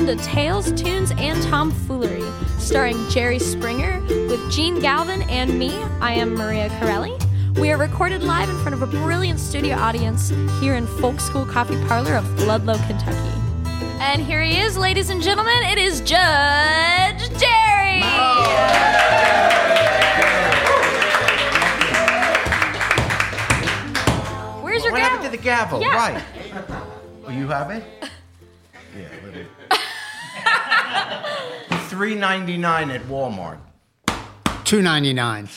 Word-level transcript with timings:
welcome 0.00 0.16
to 0.18 0.24
Tales, 0.24 0.72
Tunes, 0.80 1.12
and 1.18 1.42
Tomfoolery, 1.42 2.22
starring 2.58 2.96
Jerry 3.10 3.38
Springer 3.38 4.00
with 4.28 4.50
Gene 4.50 4.80
Galvin 4.80 5.22
and 5.28 5.58
me. 5.58 5.76
I 6.00 6.14
am 6.14 6.34
Maria 6.34 6.70
Carrelli. 6.70 7.18
We 7.58 7.70
are 7.70 7.76
recorded 7.76 8.22
live 8.22 8.48
in 8.48 8.56
front 8.62 8.72
of 8.74 8.80
a 8.82 8.86
brilliant 8.86 9.38
studio 9.38 9.76
audience 9.76 10.30
here 10.58 10.74
in 10.74 10.86
Folk 10.86 11.20
School 11.20 11.44
Coffee 11.44 11.76
Parlor 11.86 12.14
of 12.14 12.42
Ludlow, 12.44 12.78
Kentucky. 12.86 13.18
And 14.00 14.22
here 14.22 14.40
he 14.42 14.58
is, 14.58 14.78
ladies 14.78 15.10
and 15.10 15.20
gentlemen. 15.20 15.62
It 15.64 15.76
is 15.76 16.00
Judge 16.00 17.20
Jerry. 17.38 18.00
Where's 24.62 24.82
your 24.82 24.92
What 24.92 24.98
gavel? 24.98 25.18
happened 25.18 25.24
to 25.24 25.36
the 25.36 25.42
gavel? 25.42 25.80
Yeah. 25.82 25.94
Right. 25.94 26.24
Oh, 27.26 27.30
you 27.30 27.48
have 27.48 27.70
it? 27.70 27.84
Yeah, 28.92 29.06
let 32.00 32.06
it. 32.06 32.10
Three 32.12 32.14
ninety 32.20 32.56
nine 32.56 32.90
at 32.90 33.02
Walmart. 33.02 33.58
Two 34.64 34.82
ninety 34.82 35.12
nine. 35.12 35.48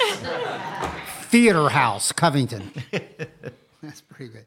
Theater 1.30 1.70
House, 1.70 2.12
Covington. 2.12 2.72
That's 3.82 4.02
pretty 4.02 4.32
good. 4.34 4.46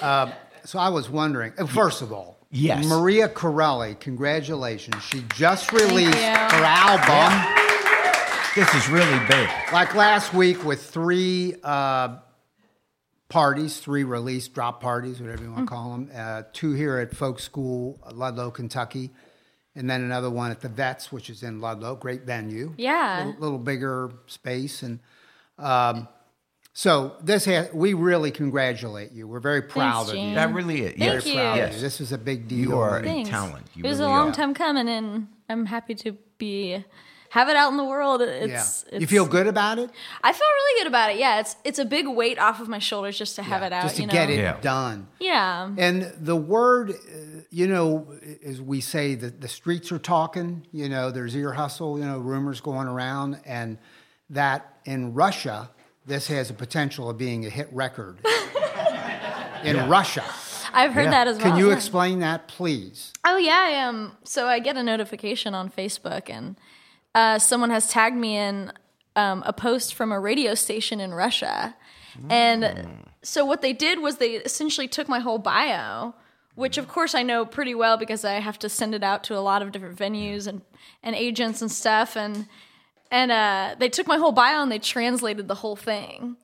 Uh, 0.00 0.32
so 0.64 0.78
I 0.78 0.88
was 0.88 1.08
wondering. 1.10 1.52
uh, 1.58 1.66
First 1.66 2.02
of 2.02 2.12
all, 2.12 2.38
Yes. 2.50 2.86
Maria 2.86 3.28
Carrelli, 3.28 3.98
congratulations. 4.00 5.02
She 5.02 5.22
just 5.34 5.72
released 5.72 6.14
her 6.16 6.64
album. 6.64 7.54
This 8.54 8.72
is 8.74 8.88
really 8.88 9.18
big. 9.28 9.48
Like 9.72 9.94
last 9.94 10.32
week 10.32 10.64
with 10.64 10.82
three 10.82 11.54
uh, 11.62 12.16
parties, 13.28 13.78
three 13.78 14.04
release 14.04 14.48
drop 14.48 14.80
parties, 14.80 15.20
whatever 15.20 15.42
you 15.44 15.50
want 15.52 15.66
to 15.68 15.74
call 15.74 15.90
them. 15.92 16.10
Uh, 16.14 16.42
two 16.54 16.72
here 16.72 16.98
at 16.98 17.14
Folk 17.14 17.38
School, 17.38 17.98
Ludlow, 18.12 18.50
Kentucky, 18.50 19.10
and 19.76 19.88
then 19.88 20.02
another 20.02 20.30
one 20.30 20.50
at 20.50 20.60
the 20.60 20.68
Vets, 20.68 21.12
which 21.12 21.30
is 21.30 21.42
in 21.42 21.60
Ludlow. 21.60 21.94
Great 21.94 22.22
venue. 22.22 22.74
Yeah. 22.76 23.26
little, 23.26 23.40
little 23.40 23.58
bigger 23.58 24.10
space, 24.26 24.82
and 24.82 24.98
um, 25.58 26.08
so 26.72 27.14
this 27.22 27.46
has, 27.46 27.72
we 27.72 27.94
really 27.94 28.30
congratulate 28.30 29.12
you. 29.12 29.26
We're 29.26 29.40
very 29.40 29.62
proud 29.62 30.08
Thanks, 30.08 30.12
of 30.12 30.18
you. 30.18 30.34
That 30.34 30.52
really 30.52 30.82
is. 30.82 30.88
Thank 30.90 31.00
yes. 31.00 31.26
you. 31.26 31.34
Proud 31.34 31.52
of 31.52 31.56
Yes. 31.56 31.74
you. 31.76 31.80
This 31.80 32.00
is 32.00 32.12
a 32.12 32.18
big 32.18 32.48
deal. 32.48 32.58
You 32.58 32.78
are 32.78 32.98
a 32.98 33.24
talent. 33.24 33.66
You 33.74 33.84
it 33.84 33.88
was 33.88 33.98
really 33.98 34.10
a 34.10 34.14
long 34.14 34.28
are. 34.28 34.34
time 34.34 34.52
coming, 34.52 34.88
and 34.88 35.28
I'm 35.48 35.64
happy 35.66 35.94
to 35.94 36.12
be 36.36 36.84
have 37.36 37.50
it 37.50 37.56
out 37.56 37.70
in 37.70 37.76
the 37.76 37.84
world. 37.84 38.22
It's, 38.22 38.48
yeah. 38.48 38.92
it's 38.92 39.00
you 39.02 39.06
feel 39.06 39.26
good 39.26 39.46
about 39.46 39.78
it? 39.78 39.90
I 40.22 40.32
feel 40.32 40.46
really 40.46 40.80
good 40.80 40.86
about 40.88 41.10
it. 41.10 41.18
Yeah, 41.18 41.40
it's 41.40 41.56
it's 41.64 41.78
a 41.78 41.84
big 41.84 42.08
weight 42.08 42.38
off 42.38 42.60
of 42.60 42.68
my 42.68 42.78
shoulders 42.78 43.18
just 43.18 43.36
to 43.36 43.42
have 43.42 43.62
it 43.62 43.72
out. 43.72 43.82
Just 43.82 43.96
to 43.96 44.02
you 44.02 44.06
know? 44.08 44.12
get 44.12 44.30
it 44.30 44.38
Yeah. 44.38 44.60
done. 44.60 45.06
Yeah. 45.20 45.70
And 45.76 46.12
the 46.18 46.36
word, 46.36 46.90
uh, 46.92 46.94
you 47.50 47.66
know, 47.68 48.06
as 48.42 48.62
we 48.62 48.80
say, 48.80 49.14
that 49.16 49.40
the 49.42 49.48
streets 49.48 49.92
are 49.92 49.98
talking, 49.98 50.66
you 50.72 50.88
know, 50.88 51.10
there's 51.10 51.36
ear 51.36 51.52
hustle, 51.52 51.98
you 51.98 52.06
know, 52.06 52.18
rumors 52.18 52.60
going 52.62 52.88
around, 52.88 53.38
and 53.44 53.76
that 54.30 54.78
in 54.86 55.12
Russia, 55.12 55.70
this 56.06 56.28
has 56.28 56.48
a 56.50 56.54
potential 56.54 57.10
of 57.10 57.18
being 57.18 57.44
a 57.44 57.50
hit 57.50 57.68
record. 57.72 58.18
in 59.64 59.88
Russia. 59.88 60.24
I've 60.72 60.92
heard 60.92 61.04
Yeah. 61.04 61.10
that 61.10 61.28
as 61.28 61.36
well. 61.38 61.46
Can 61.46 61.56
you 61.58 61.68
yeah. 61.68 61.74
explain 61.74 62.20
that, 62.20 62.48
please? 62.48 63.12
Oh 63.24 63.36
yeah, 63.36 63.58
I 63.58 63.70
am. 63.70 64.16
So 64.24 64.46
I 64.46 64.58
get 64.58 64.76
a 64.76 64.82
notification 64.82 65.54
on 65.54 65.70
Facebook, 65.70 66.28
and 66.30 66.56
uh, 67.16 67.38
someone 67.40 67.70
has 67.70 67.88
tagged 67.88 68.16
me 68.16 68.36
in 68.36 68.72
um, 69.16 69.42
a 69.46 69.52
post 69.52 69.94
from 69.94 70.12
a 70.12 70.20
radio 70.20 70.54
station 70.54 71.00
in 71.00 71.12
Russia, 71.14 71.74
and 72.30 72.62
so 73.22 73.44
what 73.44 73.60
they 73.62 73.72
did 73.72 73.98
was 74.00 74.16
they 74.18 74.32
essentially 74.50 74.86
took 74.88 75.08
my 75.08 75.18
whole 75.20 75.38
bio, 75.38 76.14
which 76.54 76.78
of 76.78 76.86
course 76.88 77.14
I 77.14 77.22
know 77.22 77.44
pretty 77.44 77.74
well 77.74 77.96
because 77.96 78.24
I 78.24 78.34
have 78.40 78.58
to 78.60 78.68
send 78.68 78.94
it 78.94 79.02
out 79.02 79.24
to 79.24 79.36
a 79.36 79.40
lot 79.50 79.62
of 79.62 79.72
different 79.72 79.98
venues 79.98 80.46
and 80.46 80.60
and 81.02 81.14
agents 81.16 81.60
and 81.62 81.70
stuff, 81.72 82.16
and 82.16 82.46
and 83.10 83.30
uh, 83.32 83.74
they 83.78 83.88
took 83.88 84.06
my 84.06 84.18
whole 84.18 84.32
bio 84.32 84.62
and 84.62 84.70
they 84.70 84.78
translated 84.78 85.48
the 85.48 85.54
whole 85.56 85.76
thing, 85.76 86.36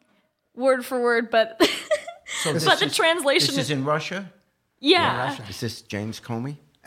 word 0.57 0.85
for 0.85 1.01
word, 1.01 1.31
but. 1.31 1.61
So 2.45 2.55
But 2.65 2.79
the 2.79 2.87
is- 2.87 2.97
translation 2.97 3.49
This 3.49 3.59
is 3.59 3.71
is- 3.71 3.71
in 3.73 3.85
Russia. 3.85 4.33
yeah. 4.81 5.37
Is 5.51 5.61
this 5.61 5.83
James 5.83 6.19
Comey? 6.19 6.57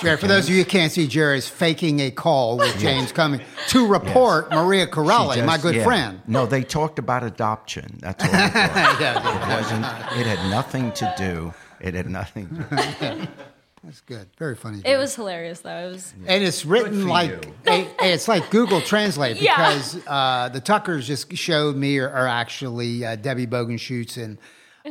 Jerry, 0.00 0.16
for 0.18 0.26
those 0.26 0.44
of 0.48 0.50
you 0.54 0.58
who 0.62 0.64
can't 0.68 0.92
see, 0.92 1.06
Jerry 1.06 1.38
is 1.38 1.48
faking 1.48 2.00
a 2.00 2.10
call 2.10 2.58
with 2.58 2.78
James 2.78 3.12
Comey 3.12 3.42
to 3.68 3.86
report 3.86 4.50
Maria 4.50 4.86
Carrelli, 4.86 5.34
She 5.36 5.42
my 5.42 5.56
good 5.58 5.76
yeah. 5.76 5.84
friend. 5.84 6.20
No, 6.26 6.44
they 6.46 6.62
talked 6.62 6.98
about 6.98 7.22
adoption. 7.24 7.98
That's 8.00 8.22
all. 8.22 8.30
It, 8.30 8.34
was. 8.54 9.34
it 9.34 9.48
wasn't. 9.48 9.84
It 10.20 10.26
had 10.26 10.50
nothing 10.50 10.92
to 10.92 11.14
do. 11.16 11.54
It 11.80 11.94
had 11.94 12.08
nothing. 12.08 12.48
To 12.48 13.28
That's 13.84 14.00
good. 14.00 14.26
Very 14.36 14.56
funny. 14.56 14.82
It 14.84 14.96
was 14.96 15.14
hilarious 15.14 15.60
though. 15.60 15.88
It 15.88 15.92
was 15.92 16.12
And 16.26 16.42
it's 16.42 16.64
written 16.66 17.06
like 17.06 17.46
a- 17.68 17.86
it's 18.00 18.26
like 18.26 18.50
Google 18.50 18.80
Translate 18.80 19.36
Yeah. 19.40 19.56
because 19.56 20.00
uh, 20.08 20.48
the 20.52 20.60
Tuckers 20.60 21.06
just 21.06 21.32
showed 21.36 21.76
me, 21.76 21.98
are, 21.98 22.08
or 22.08 22.26
actually 22.26 23.04
uh, 23.06 23.14
Debbie 23.16 23.46
Bogenschutz 23.46 24.16
and 24.22 24.38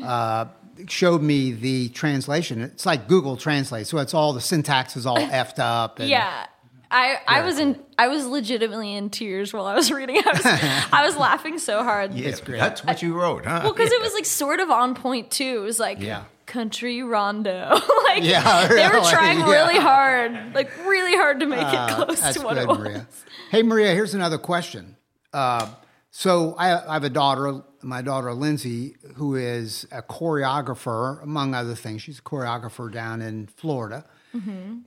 uh, 0.01 0.45
showed 0.87 1.21
me 1.21 1.51
the 1.51 1.89
translation. 1.89 2.61
It's 2.61 2.85
like 2.85 3.07
Google 3.07 3.37
Translate, 3.37 3.87
so 3.87 3.97
it's 3.99 4.13
all 4.13 4.33
the 4.33 4.41
syntax 4.41 4.95
is 4.97 5.05
all 5.05 5.17
effed 5.41 5.59
up. 5.59 5.99
And, 5.99 6.09
Yeah. 6.09 6.47
I, 6.91 7.17
I 7.27 7.41
was 7.41 7.57
in 7.59 7.79
I 7.97 8.07
was 8.07 8.25
legitimately 8.27 8.93
in 8.93 9.09
tears 9.09 9.51
while 9.51 9.65
I 9.65 9.73
was 9.73 9.91
reading. 9.99 10.17
I 10.17 10.31
was 10.31 10.45
I 10.93 11.05
was 11.05 11.17
laughing 11.17 11.57
so 11.59 11.83
hard. 11.83 12.13
yeah, 12.13 12.29
It's 12.29 12.39
great. 12.39 12.59
That's 12.59 12.85
what 12.85 13.01
you 13.01 13.15
wrote, 13.19 13.43
huh? 13.45 13.61
Well, 13.63 13.73
because 13.73 13.91
it 13.91 14.01
was 14.01 14.13
like 14.13 14.25
sort 14.25 14.59
of 14.59 14.69
on 14.69 14.93
point 14.95 15.31
too. 15.31 15.57
It 15.57 15.63
was 15.63 15.79
like 15.79 15.99
Yeah. 15.99 16.23
country 16.45 17.01
rondo. 17.03 17.69
like 18.05 18.23
Yeah, 18.23 18.67
they 18.67 18.87
were 18.87 19.03
trying 19.09 19.39
yeah. 19.39 19.49
really 19.51 19.79
hard, 19.79 20.53
like 20.53 20.69
really 20.85 21.15
hard 21.15 21.39
to 21.41 21.47
make 21.47 21.59
it 21.59 21.65
Uh, 21.65 21.95
close 22.05 22.21
that's 22.21 22.37
to 22.37 22.45
what 22.45 22.53
good, 22.53 22.63
it 22.63 22.67
was. 22.69 22.77
Maria. 22.77 23.07
Hey, 23.49 23.63
Maria, 23.63 23.91
here's 23.93 24.13
another 24.13 24.37
question. 24.37 24.95
Uh, 25.33 25.67
so 26.11 26.55
I, 26.57 26.87
I 26.87 26.93
have 26.93 27.03
a 27.03 27.09
daughter, 27.09 27.61
my 27.85 28.01
daughter 28.01 28.33
Lindsay, 28.33 28.95
who 29.15 29.35
is 29.35 29.87
a 29.91 30.01
choreographer, 30.01 31.21
among 31.21 31.53
other 31.53 31.75
things. 31.75 32.01
She's 32.01 32.19
a 32.19 32.21
choreographer 32.23 32.91
down 32.91 33.21
in 33.21 33.47
Florida, 33.47 34.05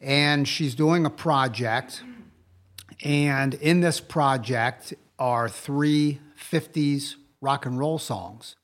and 0.02 0.46
she's 0.46 0.74
doing 0.74 1.06
a 1.06 1.10
project. 1.10 2.02
And 3.04 3.54
in 3.54 3.80
this 3.80 4.00
project 4.00 4.92
are 5.18 5.48
three 5.48 6.20
50s 6.50 7.14
rock 7.40 7.64
and 7.64 7.78
roll 7.78 7.98
songs. 7.98 8.56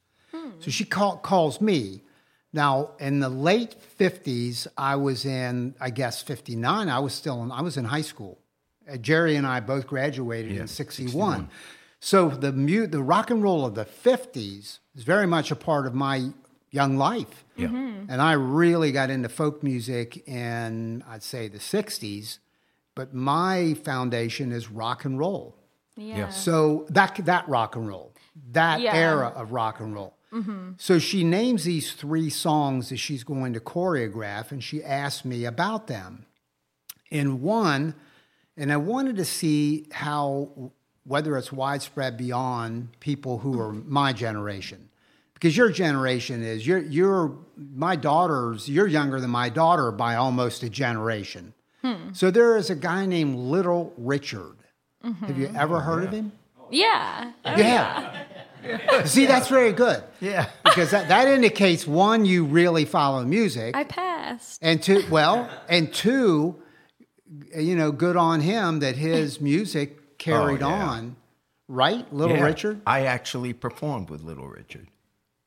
So 0.58 0.70
she 0.70 0.84
call, 0.84 1.16
calls 1.18 1.60
me. 1.60 2.02
Now, 2.52 2.90
in 3.00 3.20
the 3.20 3.28
late 3.28 3.76
50s, 3.98 4.66
I 4.76 4.96
was 4.96 5.24
in, 5.24 5.74
I 5.80 5.90
guess, 5.90 6.22
59. 6.22 6.88
I 6.88 6.98
was 6.98 7.12
still 7.14 7.42
in, 7.42 7.50
I 7.52 7.62
was 7.62 7.76
in 7.76 7.84
high 7.84 8.00
school. 8.02 8.38
Uh, 8.90 8.96
Jerry 8.96 9.36
and 9.36 9.46
I 9.46 9.60
both 9.60 9.86
graduated 9.86 10.52
Yeah, 10.52 10.62
in 10.62 10.68
61. 10.68 11.48
So 12.04 12.28
the, 12.28 12.52
mu- 12.52 12.86
the 12.86 13.02
rock 13.02 13.30
and 13.30 13.42
roll 13.42 13.64
of 13.64 13.74
the 13.76 13.86
50s 13.86 14.78
is 14.94 15.04
very 15.04 15.26
much 15.26 15.50
a 15.50 15.56
part 15.56 15.86
of 15.86 15.94
my 15.94 16.32
young 16.70 16.98
life. 16.98 17.46
Yeah. 17.56 17.68
Mm-hmm. 17.68 18.10
And 18.10 18.20
I 18.20 18.32
really 18.32 18.92
got 18.92 19.08
into 19.08 19.30
folk 19.30 19.62
music 19.62 20.28
in, 20.28 21.02
I'd 21.08 21.22
say, 21.22 21.48
the 21.48 21.56
60s. 21.56 22.40
But 22.94 23.14
my 23.14 23.72
foundation 23.84 24.52
is 24.52 24.70
rock 24.70 25.06
and 25.06 25.18
roll. 25.18 25.56
Yeah. 25.96 26.28
So 26.28 26.84
that 26.90 27.18
that 27.24 27.48
rock 27.48 27.74
and 27.74 27.88
roll, 27.88 28.12
that 28.52 28.82
Yeah. 28.82 28.94
era 28.94 29.32
of 29.34 29.52
rock 29.52 29.80
and 29.80 29.94
roll. 29.94 30.14
Mm-hmm. 30.30 30.72
So 30.76 30.98
she 30.98 31.24
names 31.24 31.64
these 31.64 31.92
three 31.94 32.28
songs 32.28 32.90
that 32.90 32.98
she's 32.98 33.24
going 33.24 33.54
to 33.54 33.60
choreograph, 33.60 34.52
and 34.52 34.62
she 34.62 34.84
asked 34.84 35.24
me 35.24 35.46
about 35.46 35.86
them. 35.86 36.26
In 37.10 37.40
one, 37.40 37.94
and 38.58 38.70
I 38.70 38.76
wanted 38.76 39.16
to 39.16 39.24
see 39.24 39.86
how 39.90 40.72
whether 41.06 41.36
it's 41.36 41.52
widespread 41.52 42.16
beyond 42.16 42.88
people 43.00 43.38
who 43.38 43.60
are 43.60 43.72
my 43.72 44.12
generation, 44.12 44.88
because 45.34 45.56
your 45.56 45.70
generation 45.70 46.42
is 46.42 46.66
you're 46.66 46.82
you're 46.82 47.36
my 47.56 47.96
daughter's 47.96 48.68
you're 48.68 48.86
younger 48.86 49.20
than 49.20 49.30
my 49.30 49.48
daughter 49.48 49.90
by 49.90 50.14
almost 50.16 50.62
a 50.62 50.70
generation. 50.70 51.54
Hmm. 51.82 52.12
So 52.12 52.30
there 52.30 52.56
is 52.56 52.70
a 52.70 52.74
guy 52.74 53.04
named 53.06 53.36
Little 53.36 53.92
Richard. 53.98 54.56
Mm-hmm. 55.04 55.26
Have 55.26 55.38
you 55.38 55.50
ever 55.54 55.80
heard 55.80 56.04
of 56.04 56.12
him? 56.12 56.32
Yeah. 56.70 57.32
Yeah. 57.44 58.24
See, 59.04 59.26
that's 59.26 59.48
very 59.48 59.72
good. 59.72 60.02
Yeah. 60.20 60.48
Because 60.64 60.90
that, 60.92 61.08
that 61.08 61.28
indicates 61.28 61.86
one, 61.86 62.24
you 62.24 62.44
really 62.44 62.86
follow 62.86 63.22
music. 63.24 63.76
I 63.76 63.84
passed. 63.84 64.58
and 64.62 64.82
two, 64.82 65.04
well, 65.10 65.50
and 65.68 65.92
two, 65.92 66.56
you 67.54 67.76
know, 67.76 67.92
good 67.92 68.16
on 68.16 68.40
him 68.40 68.80
that 68.80 68.96
his 68.96 69.40
music 69.42 69.98
carried 70.24 70.62
Oh, 70.62 70.68
yeah. 70.68 70.86
on, 70.88 71.16
right? 71.68 72.12
Little 72.12 72.36
Yeah. 72.36 72.44
Richard? 72.44 72.80
I 72.86 73.06
actually 73.06 73.52
performed 73.52 74.10
with 74.10 74.22
Little 74.22 74.48
Richard 74.48 74.88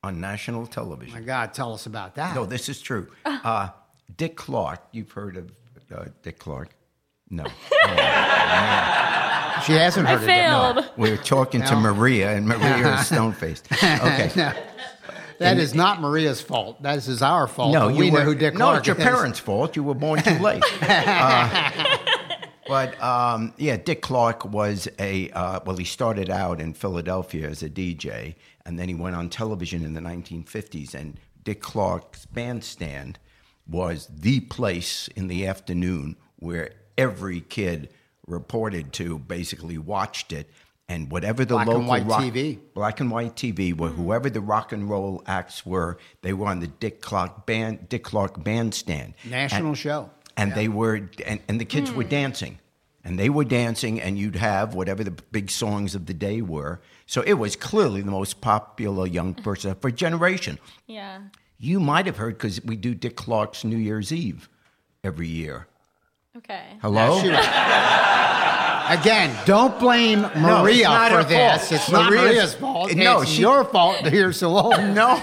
on 0.04 0.22
national 0.22 0.68
television. 0.68 1.14
My 1.16 1.22
God, 1.26 1.54
tell 1.54 1.74
us 1.74 1.86
about 1.86 2.16
that. 2.16 2.36
No, 2.36 2.46
this 2.46 2.70
is 2.70 2.82
true. 2.82 3.08
Uh, 3.26 3.70
Dick 4.16 4.36
Clark, 4.38 4.82
you've 4.92 5.12
heard 5.12 5.36
of 5.38 5.52
uh, 5.94 6.06
Dick 6.24 6.40
Clark? 6.40 6.70
No. 7.30 7.44
she 9.66 9.74
hasn't 9.74 10.08
I 10.08 10.16
heard 10.16 10.24
of 10.24 10.78
it. 10.78 10.82
no. 10.82 10.86
We 10.98 11.12
were 11.12 11.18
talking 11.18 11.62
to 11.64 11.76
Maria, 11.76 12.32
and 12.36 12.48
Maria 12.48 12.96
is 12.96 13.08
stone 13.12 13.34
faced. 13.34 13.68
Okay. 13.72 14.54
That 15.40 15.58
is 15.58 15.76
not 15.76 16.00
Maria's 16.02 16.42
fault. 16.42 16.82
That 16.84 16.98
is 16.98 17.22
our 17.22 17.48
fault. 17.48 17.74
No, 17.74 17.90
you 17.90 18.00
we 18.00 18.12
were, 18.12 18.20
know 18.20 18.26
who 18.26 18.36
Dick 18.36 18.54
No, 18.54 18.66
Clark 18.66 18.80
it's 18.80 18.88
your 18.88 18.98
is. 18.98 19.04
parents' 19.04 19.40
fault. 19.40 19.76
You 19.76 19.84
were 19.84 19.94
born 19.94 20.22
too 20.24 20.40
late. 20.40 20.64
Uh, 20.82 21.70
but 22.68 23.02
um, 23.02 23.54
yeah, 23.58 23.78
Dick 23.78 24.02
Clark 24.02 24.46
was 24.46 24.88
a 25.00 25.30
uh, 25.32 25.60
well. 25.66 25.78
He 25.78 25.86
started 25.86 26.30
out 26.30 26.60
in 26.62 26.74
Philadelphia 26.74 27.48
as 27.48 27.64
a 27.64 27.70
DJ, 27.70 28.36
and 28.66 28.78
then 28.78 28.88
he 28.90 28.96
went 28.96 29.16
on 29.16 29.30
television 29.30 29.86
in 29.86 29.94
the 29.94 30.02
1950s. 30.02 30.94
And 30.94 31.20
Dick 31.44 31.62
Clark's 31.62 32.26
bandstand 32.26 33.20
was 33.68 34.08
the 34.14 34.40
place 34.42 35.08
in 35.16 35.28
the 35.28 35.46
afternoon 35.48 36.16
where 36.38 36.72
every 36.98 37.42
kid 37.42 37.90
reported 38.28 38.94
to, 38.94 39.18
basically 39.20 39.78
watched 39.78 40.32
it. 40.32 40.50
And 40.90 41.12
whatever 41.12 41.44
the 41.44 41.56
Black 41.56 41.68
and 41.68 41.76
local 41.76 41.90
white 41.90 42.06
rock, 42.06 42.22
TV. 42.22 42.60
black 42.74 43.02
and 43.02 43.12
white 43.12 43.36
TV, 43.36 43.76
where 43.76 43.90
whoever 43.90 44.30
the 44.30 44.40
rock 44.40 44.72
and 44.72 44.90
roll 44.90 45.22
acts 45.28 45.66
were, 45.66 45.98
they 46.22 46.32
were 46.32 46.48
on 46.48 46.62
the 46.62 46.68
Dick 46.68 47.02
Clark 47.02 47.46
band, 47.46 47.90
Dick 47.90 48.06
Clark 48.06 48.42
bandstand. 48.42 49.14
National 49.26 49.70
And- 49.70 49.78
show. 49.78 50.10
And 50.38 50.54
they 50.54 50.68
were 50.68 51.10
and, 51.26 51.40
and 51.48 51.60
the 51.60 51.66
kids 51.66 51.92
were 51.92 52.04
hmm. 52.04 52.10
dancing. 52.10 52.60
And 53.04 53.18
they 53.18 53.30
were 53.30 53.46
dancing 53.46 54.02
and 54.02 54.18
you'd 54.20 54.36
have 54.36 54.74
whatever 54.74 55.02
the 55.02 55.12
big 55.12 55.50
songs 55.50 55.96
of 55.96 56.08
the 56.08 56.14
day 56.14 56.42
were. 56.42 56.82
So 57.06 57.22
it 57.22 57.36
was 57.36 57.56
clearly 57.56 58.02
the 58.02 58.12
most 58.12 58.42
popular 58.42 59.08
young 59.08 59.34
person 59.48 59.76
for 59.76 59.88
a 59.88 59.92
generation. 59.94 60.60
Yeah. 60.88 61.22
you 61.58 61.80
might 61.80 62.06
have 62.06 62.18
heard 62.18 62.38
because 62.38 62.62
we 62.64 62.76
do 62.76 62.94
dick 62.94 63.16
clark's 63.16 63.64
new 63.64 63.78
year's 63.78 64.12
eve 64.12 64.50
every 65.06 65.28
year. 65.30 65.68
Okay. 66.36 66.78
hello? 66.82 67.18
Again, 68.90 69.36
don't 69.46 69.78
blame 69.80 70.22
Maria 70.36 70.88
not 70.88 71.12
for 71.12 71.24
this. 71.24 71.70
fault. 71.70 71.72
It's 71.72 71.92
not 71.92 72.10
Maria's- 72.12 72.26
Maria's 72.26 72.54
fault. 72.56 72.94
No, 72.96 73.22
it's 73.22 73.32
she- 73.32 73.42
your 73.42 73.64
fault 73.66 74.04
that 74.04 74.14
you're 74.14 74.32
so 74.34 74.56
old. 74.58 74.80
no. 74.94 75.20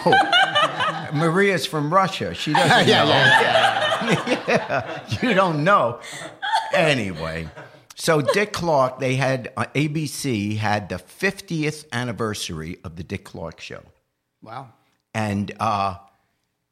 Maria's 1.14 1.64
from 1.64 1.92
russia. 1.92 2.34
She 2.34 2.52
doesn't 2.52 2.88
Yeah, 2.88 3.04
know. 3.04 3.10
yeah, 3.10 3.40
Yeah, 3.40 3.63
you 5.22 5.34
don't 5.34 5.64
know 5.64 6.00
anyway 6.72 7.48
so 7.94 8.20
dick 8.20 8.52
clark 8.52 8.98
they 8.98 9.14
had 9.16 9.52
uh, 9.56 9.64
abc 9.74 10.56
had 10.56 10.88
the 10.88 10.96
50th 10.96 11.84
anniversary 11.92 12.78
of 12.84 12.96
the 12.96 13.02
dick 13.04 13.24
clark 13.24 13.60
show 13.60 13.82
Wow. 14.42 14.68
and 15.14 15.52
uh, 15.60 15.96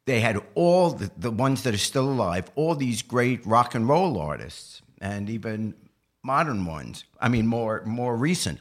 they 0.05 0.19
had 0.19 0.39
all 0.53 0.91
the, 0.91 1.09
the 1.17 1.31
ones 1.31 1.63
that 1.63 1.73
are 1.73 1.77
still 1.77 2.07
alive, 2.11 2.51
all 2.55 2.75
these 2.75 3.01
great 3.01 3.43
rock 3.47 3.73
and 3.73 3.87
roll 3.87 4.19
artists, 4.19 4.81
and 5.01 5.29
even 5.29 5.73
modern 6.23 6.65
ones. 6.65 7.05
I 7.21 7.29
mean, 7.29 7.47
more 7.47 7.81
more 7.85 8.15
recent. 8.17 8.59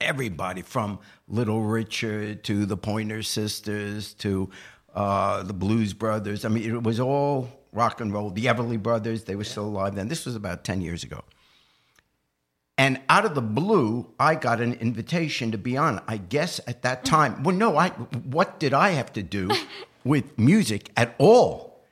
Everybody 0.00 0.62
from 0.62 1.00
Little 1.28 1.62
Richard 1.62 2.44
to 2.44 2.66
the 2.66 2.76
Pointer 2.76 3.22
Sisters 3.22 4.14
to 4.14 4.48
uh, 4.94 5.42
the 5.42 5.52
Blues 5.52 5.92
Brothers. 5.92 6.44
I 6.44 6.48
mean, 6.48 6.64
it 6.74 6.82
was 6.82 6.98
all 6.98 7.48
rock 7.78 8.00
and 8.00 8.12
roll. 8.12 8.30
The 8.30 8.46
Everly 8.46 8.82
Brothers, 8.82 9.24
they 9.24 9.36
were 9.36 9.44
still 9.44 9.66
alive 9.66 9.94
then. 9.94 10.08
This 10.08 10.26
was 10.26 10.36
about 10.36 10.64
ten 10.64 10.80
years 10.80 11.02
ago. 11.04 11.22
And 12.76 13.00
out 13.08 13.24
of 13.24 13.34
the 13.34 13.42
blue, 13.42 14.12
I 14.20 14.36
got 14.36 14.60
an 14.60 14.74
invitation 14.74 15.50
to 15.50 15.58
be 15.58 15.76
on. 15.76 16.00
I 16.06 16.16
guess 16.16 16.60
at 16.66 16.82
that 16.82 17.02
mm. 17.02 17.06
time, 17.06 17.42
well, 17.42 17.56
no, 17.56 17.76
I. 17.76 17.88
What 17.90 18.60
did 18.60 18.74
I 18.74 18.90
have 18.90 19.12
to 19.14 19.22
do 19.22 19.50
with 20.04 20.38
music 20.38 20.90
at 20.96 21.14
all? 21.18 21.82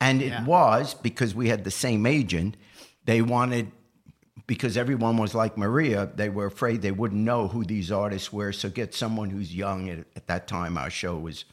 And 0.00 0.20
it 0.20 0.32
Yeah. 0.32 0.44
was 0.44 0.94
because 0.94 1.34
we 1.34 1.48
had 1.48 1.62
the 1.64 1.70
same 1.70 2.06
agent. 2.06 2.56
They 3.04 3.22
wanted 3.22 3.70
because 4.48 4.76
everyone 4.76 5.16
was 5.16 5.32
like 5.34 5.56
Maria. 5.56 6.10
They 6.14 6.28
were 6.28 6.46
afraid 6.46 6.82
they 6.82 6.90
wouldn't 6.90 7.20
know 7.20 7.46
who 7.48 7.64
these 7.64 7.92
artists 7.92 8.32
were. 8.32 8.52
So 8.52 8.68
get 8.68 8.94
someone 8.94 9.30
who's 9.30 9.54
young. 9.54 9.88
At, 9.88 9.98
at 10.16 10.26
that 10.26 10.48
time, 10.48 10.76
our 10.76 10.90
show 10.90 11.16
was 11.16 11.44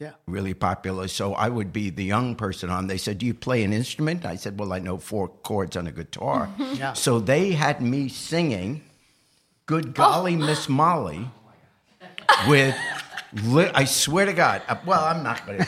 Yeah. 0.00 0.12
really 0.26 0.54
popular. 0.54 1.08
So 1.08 1.34
I 1.34 1.48
would 1.48 1.72
be 1.72 1.90
the 1.90 2.04
young 2.04 2.36
person 2.36 2.70
on. 2.70 2.86
They 2.86 2.98
said, 2.98 3.18
"Do 3.18 3.26
you 3.26 3.34
play 3.34 3.64
an 3.64 3.72
instrument?" 3.72 4.24
I 4.24 4.36
said, 4.36 4.56
"Well, 4.58 4.72
I 4.72 4.78
know 4.78 4.96
four 4.98 5.26
chords 5.28 5.76
on 5.76 5.86
a 5.88 5.92
guitar." 5.92 6.48
Yeah. 6.58 6.92
So 6.92 7.18
they 7.18 7.50
had 7.52 7.82
me 7.82 8.08
singing 8.08 8.82
"Good 9.66 9.94
Golly 9.94 10.36
Miss 10.36 10.68
Molly" 10.68 11.28
with. 12.46 12.76
Li- 13.44 13.70
I 13.74 13.84
swear 13.84 14.24
to 14.24 14.32
God. 14.32 14.62
uh, 14.68 14.76
Well, 14.86 15.04
I'm 15.04 15.22
not 15.22 15.44
going 15.44 15.58
to. 15.58 15.64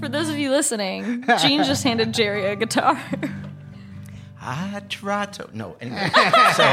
For 0.00 0.08
those 0.10 0.28
of 0.28 0.36
you 0.36 0.50
listening, 0.50 1.24
Gene 1.40 1.64
just 1.64 1.82
handed 1.82 2.12
Jerry 2.12 2.44
a 2.44 2.56
guitar. 2.56 3.00
I 4.40 4.82
try 4.90 5.24
to. 5.26 5.48
No, 5.56 5.76
anyway. 5.80 6.10
So, 6.56 6.66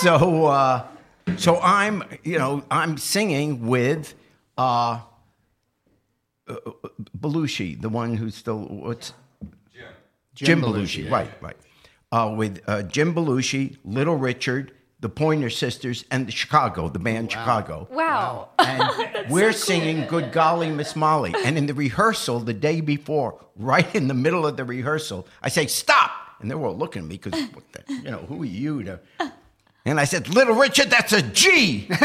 so, 0.00 0.46
uh, 0.46 0.84
so 1.36 1.60
I'm, 1.60 2.02
you 2.24 2.36
know, 2.38 2.64
I'm 2.70 2.96
singing 2.98 3.66
with 3.68 4.14
uh, 4.58 5.00
uh, 6.48 6.54
Belushi, 7.18 7.80
the 7.80 7.88
one 7.88 8.14
who's 8.14 8.34
still 8.34 8.60
what's 8.60 9.12
Jim, 10.34 10.60
Jim 10.60 10.62
Belushi, 10.62 11.06
Belushi, 11.06 11.10
right, 11.10 11.42
right. 11.42 11.56
Uh, 12.10 12.34
with 12.36 12.62
uh, 12.66 12.82
Jim 12.82 13.14
Belushi, 13.14 13.76
Little 13.84 14.16
Richard, 14.16 14.72
the 15.00 15.08
Pointer 15.08 15.50
Sisters, 15.50 16.04
and 16.10 16.26
the 16.26 16.32
Chicago, 16.32 16.88
the 16.88 16.98
band 16.98 17.30
Chicago. 17.30 17.88
Wow. 17.90 18.50
And 18.58 19.28
we're 19.30 19.52
singing 19.52 20.06
Good 20.06 20.32
Golly 20.32 20.70
Miss 20.70 20.94
Molly. 20.94 21.34
And 21.44 21.58
in 21.58 21.66
the 21.66 21.74
rehearsal 21.74 22.38
the 22.40 22.54
day 22.54 22.80
before, 22.80 23.44
right 23.56 23.92
in 23.94 24.08
the 24.08 24.14
middle 24.14 24.46
of 24.46 24.56
the 24.56 24.64
rehearsal, 24.64 25.26
I 25.42 25.48
say, 25.48 25.66
Stop! 25.66 26.10
And 26.40 26.50
they 26.50 26.54
were 26.54 26.68
all 26.68 26.76
looking 26.76 27.02
at 27.02 27.08
me 27.08 27.18
because, 27.18 27.40
you 27.88 28.10
know, 28.10 28.18
who 28.18 28.42
are 28.42 28.46
you 28.46 28.82
to. 28.84 29.00
And 29.84 29.98
I 29.98 30.04
said, 30.04 30.28
Little 30.28 30.54
Richard, 30.54 30.90
that's 30.90 31.12
a 31.12 31.22
G! 31.22 31.88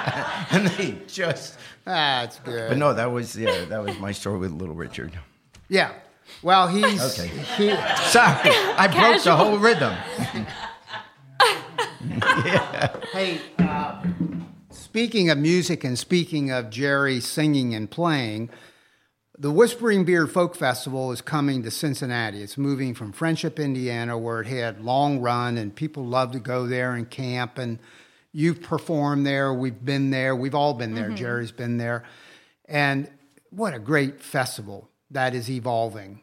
and 0.50 0.66
they 0.68 0.96
just. 1.06 1.56
That's 1.84 2.38
good. 2.40 2.68
But 2.70 2.78
no, 2.78 2.94
that 2.94 3.10
was, 3.10 3.36
yeah, 3.36 3.64
that 3.66 3.82
was 3.82 3.98
my 3.98 4.12
story 4.12 4.38
with 4.38 4.52
Little 4.52 4.74
Richard. 4.74 5.12
Yeah. 5.68 5.92
Well, 6.42 6.68
he's 6.68 7.18
Okay. 7.18 7.28
he, 7.56 7.70
Sorry, 8.08 8.50
I 8.76 8.86
broke 8.86 9.22
the 9.22 9.34
whole 9.36 9.58
rhythm. 9.58 9.94
Hey, 13.12 13.40
uh, 13.58 14.02
speaking 14.70 15.28
of 15.30 15.38
music 15.38 15.84
and 15.84 15.98
speaking 15.98 16.50
of 16.50 16.70
Jerry 16.70 17.20
singing 17.20 17.74
and 17.74 17.90
playing, 17.90 18.48
the 19.38 19.50
Whispering 19.50 20.04
Beard 20.04 20.30
Folk 20.30 20.54
Festival 20.54 21.12
is 21.12 21.20
coming 21.20 21.62
to 21.62 21.70
Cincinnati. 21.70 22.42
It's 22.42 22.56
moving 22.58 22.94
from 22.94 23.12
Friendship, 23.12 23.58
Indiana, 23.58 24.16
where 24.18 24.40
it 24.40 24.46
had 24.46 24.82
long 24.82 25.20
run 25.20 25.58
and 25.58 25.74
people 25.74 26.04
love 26.06 26.32
to 26.32 26.38
go 26.40 26.66
there 26.66 26.92
and 26.94 27.08
camp. 27.08 27.58
And 27.58 27.78
you've 28.32 28.62
performed 28.62 29.26
there. 29.26 29.52
We've 29.52 29.84
been 29.84 30.10
there. 30.10 30.34
We've 30.36 30.54
all 30.54 30.74
been 30.74 30.94
there. 30.94 31.10
Jerry's 31.10 31.52
been 31.52 31.78
there. 31.78 32.04
And 32.66 33.08
what 33.50 33.74
a 33.74 33.78
great 33.78 34.20
festival 34.22 34.88
that 35.10 35.34
is 35.34 35.50
evolving. 35.50 36.20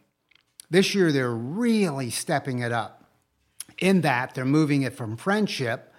This 0.69 0.95
year, 0.95 1.11
they're 1.11 1.29
really 1.29 2.09
stepping 2.09 2.59
it 2.59 2.71
up 2.71 3.03
in 3.77 4.01
that 4.01 4.33
they're 4.33 4.45
moving 4.45 4.81
it 4.83 4.93
from 4.93 5.17
friendship 5.17 5.93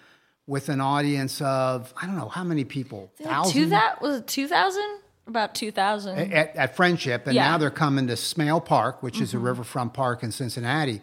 with 0.47 0.69
an 0.71 0.81
audience 0.81 1.41
of 1.43 1.93
I 2.01 2.07
don't 2.07 2.17
know 2.17 2.29
how 2.29 2.43
many 2.45 2.65
people, 2.65 3.13
Two 3.53 3.67
that 3.67 4.01
was 4.03 4.21
it 4.21 4.27
two 4.27 4.49
thousand? 4.49 5.01
About 5.27 5.55
two 5.55 5.71
thousand. 5.71 6.33
at, 6.33 6.57
at 6.57 6.75
friendship, 6.77 7.27
and 7.27 7.35
Yeah. 7.35 7.43
Mm-hmm. 7.43 7.53
now 7.53 7.59
they're 7.59 7.71
coming 7.71 8.07
to 8.07 8.17
Smale 8.17 8.61
Park, 8.61 9.03
which 9.03 9.21
is 9.21 9.35
a 9.35 9.39
riverfront 9.39 9.93
park 9.93 10.23
in 10.23 10.33
Cincinnati, 10.33 11.03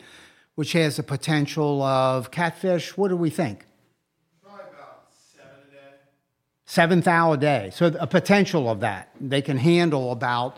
which 0.56 0.74
has 0.74 0.98
the 0.98 1.04
potential 1.04 1.84
of 1.84 2.32
catfish. 2.32 2.98
What 2.98 3.10
do 3.10 3.16
we 3.16 3.30
think? 3.30 3.66
Seven 6.66 7.02
thou 7.02 7.34
a 7.34 7.38
day. 7.38 7.70
So 7.74 7.96
a 8.00 8.08
potential 8.08 8.70
of 8.70 8.80
that. 8.80 9.10
They 9.22 9.42
can 9.42 9.58
handle 9.58 10.12
about 10.12 10.58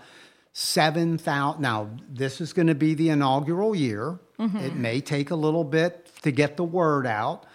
seven 0.54 1.18
thou. 1.18 1.58
Now, 1.60 1.90
this 2.10 2.40
is 2.42 2.54
going 2.54 2.68
to 2.68 2.76
be 2.76 2.94
the 2.94 3.10
inaugural 3.10 3.76
year. 3.76 4.20
It 4.64 4.76
may 4.76 5.02
take 5.02 5.32
a 5.32 5.36
little 5.36 5.64
bit 5.64 6.12
to 6.22 6.32
get 6.32 6.58
the 6.58 6.64
word 6.64 7.08
out, 7.08 7.46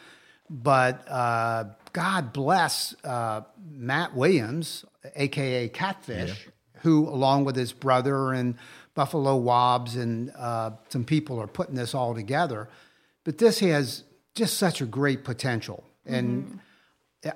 but 0.51 1.09
uh, 1.09 1.65
God 1.93 2.33
bless 2.33 2.95
uh, 3.05 3.43
Matt 3.71 4.15
Williams, 4.15 4.85
aka 5.15 5.69
Catfish, 5.69 6.49
who, 6.83 7.09
along 7.09 7.45
with 7.45 7.57
his 7.57 7.73
brother 7.73 8.33
and 8.33 8.57
Buffalo 8.95 9.41
Wabs 9.41 9.97
and 9.97 10.33
uh, 10.37 10.73
some 10.89 11.05
people, 11.05 11.41
are 11.41 11.47
putting 11.47 11.77
this 11.77 11.95
all 11.95 12.15
together. 12.15 12.69
But 13.25 13.39
this 13.39 13.61
has 13.61 14.05
just 14.35 14.59
such 14.59 14.81
a 14.81 14.87
great 14.87 15.25
potential. 15.25 15.85
And 16.05 16.61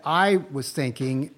I 0.04 0.36
was 0.50 0.72
thinking, 0.72 1.34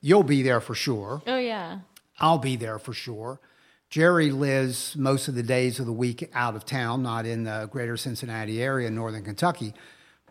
you'll 0.00 0.22
be 0.22 0.42
there 0.42 0.60
for 0.60 0.74
sure. 0.74 1.22
oh 1.26 1.38
yeah. 1.38 1.80
I'll 2.18 2.38
be 2.38 2.56
there 2.56 2.78
for 2.78 2.92
sure. 2.92 3.40
Jerry 3.88 4.30
lives 4.30 4.94
most 4.96 5.26
of 5.26 5.34
the 5.34 5.42
days 5.42 5.80
of 5.80 5.86
the 5.86 5.92
week 5.92 6.30
out 6.34 6.54
of 6.54 6.64
town, 6.64 7.02
not 7.02 7.26
in 7.26 7.44
the 7.44 7.68
greater 7.72 7.96
Cincinnati 7.96 8.62
area 8.62 8.90
northern 8.90 9.24
Kentucky. 9.24 9.74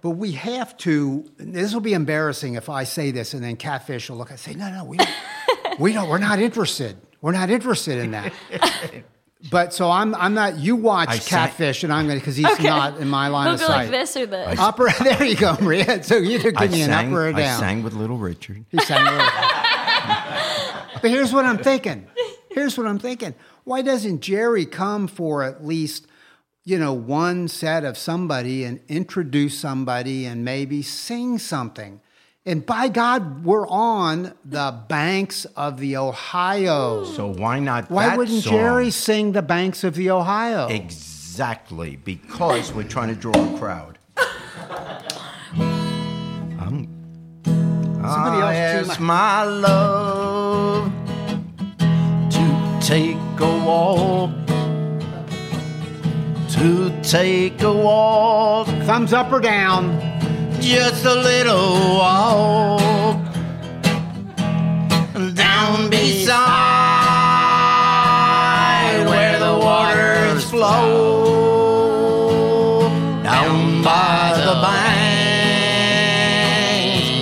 But 0.02 0.12
we 0.12 0.32
have 0.34 0.78
to, 0.78 1.30
this 1.38 1.74
will 1.74 1.82
be 1.82 1.94
embarrassing 1.94 2.54
if 2.54 2.70
I 2.70 2.86
say 2.86 3.12
this 3.12 3.34
and 3.34 3.44
then 3.44 3.58
Catfish 3.58 4.10
will 4.10 4.18
look 4.18 4.30
and 4.30 4.40
say, 4.40 4.54
no, 4.54 4.72
no, 4.72 4.86
we 4.86 4.98
we 5.78 5.92
don't, 5.92 6.08
we're 6.08 6.20
not 6.20 6.40
interested. 6.40 6.96
We're 7.22 7.34
not 7.34 7.50
interested 7.50 7.98
in 7.98 8.12
that. 8.12 8.32
But 9.52 9.74
so 9.74 9.90
I'm 9.90 10.14
I'm 10.16 10.34
not. 10.34 10.58
You 10.58 10.76
watch 10.76 11.08
I 11.08 11.18
sang- 11.20 11.48
Catfish, 11.48 11.86
and 11.86 11.94
I'm 11.94 12.08
going 12.08 12.20
to 12.20 12.22
because 12.22 12.36
he's 12.36 12.46
Okay. 12.46 12.64
not 12.68 12.98
in 12.98 13.08
my 13.08 13.30
line 13.30 13.46
He'll 13.46 13.54
of 13.54 13.60
go 13.62 13.68
sight. 13.68 13.76
like 13.84 13.90
this 13.92 14.18
or 14.18 14.26
this. 14.26 14.60
Upper. 14.60 14.90
There 15.02 15.24
you 15.24 15.38
go, 15.38 15.56
Maria. 15.62 16.04
So 16.04 16.18
you 16.18 16.40
either 16.40 16.52
I 16.58 16.64
give 16.68 16.72
me 16.74 16.82
an 16.82 16.90
sang, 16.90 17.08
upper 17.08 17.26
or 17.26 17.30
I 17.30 17.32
down. 17.32 17.60
sang 17.60 17.84
with 17.84 17.94
Little 17.94 18.18
Richard. 18.18 18.66
He 18.70 18.78
sang 18.80 19.00
a 19.08 19.12
little. 19.12 19.28
but 21.02 21.10
here's 21.12 21.32
what 21.34 21.46
I'm 21.46 21.58
thinking. 21.58 22.08
Here's 22.52 22.78
what 22.78 22.86
I'm 22.88 23.00
thinking. 23.00 23.34
Why 23.64 23.82
doesn't 23.82 24.20
Jerry 24.22 24.66
come 24.66 25.08
for 25.08 25.44
at 25.44 25.66
least, 25.66 26.08
you 26.66 26.78
know, 26.78 26.92
one 26.94 27.48
set 27.48 27.86
of 27.86 27.98
somebody 27.98 28.66
and 28.66 28.82
introduce 28.90 29.58
somebody 29.58 30.26
and 30.26 30.44
maybe 30.44 30.82
sing 30.82 31.38
something? 31.40 32.02
And 32.46 32.66
by 32.66 32.88
God, 32.88 33.44
we're 33.44 33.68
on 33.68 34.34
the 34.46 34.84
banks 34.88 35.44
of 35.58 35.78
the 35.78 35.98
Ohio. 35.98 37.04
So 37.04 37.28
why 37.28 37.60
not? 37.60 37.92
Why 37.92 38.16
wouldn't 38.16 38.44
song? 38.44 38.54
Jerry 38.54 38.92
sing 38.92 39.34
the 39.34 39.42
banks 39.42 39.84
of 39.84 39.96
the 39.96 40.10
Ohio? 40.12 40.68
Exactly, 40.68 41.98
because 41.98 42.72
we're 42.72 42.88
trying 42.88 43.10
to 43.10 43.16
draw 43.16 43.34
a 43.34 43.58
crowd. 43.60 44.00
I'm, 45.58 45.58
um, 46.62 46.88
Somebody 47.44 48.42
I 48.42 48.56
else 48.56 48.90
ask 48.90 49.00
my 49.02 49.44
love 49.44 50.92
to 52.32 52.80
take 52.82 53.18
a 53.42 53.66
walk, 53.66 54.32
to 56.52 57.02
take 57.04 57.62
a 57.62 57.74
walk, 57.74 58.68
Thumbs 58.86 59.12
up 59.12 59.30
or 59.30 59.42
down? 59.42 60.09
Just 60.62 61.06
a 61.06 61.16
little 61.16 61.96
walk 61.98 63.20
down 65.34 65.90
beside 65.90 66.26
where 69.08 69.40
the 69.40 69.58
waters 69.58 70.44
flow 70.50 70.90
down 73.24 73.82
by 73.84 74.34
the 74.46 74.54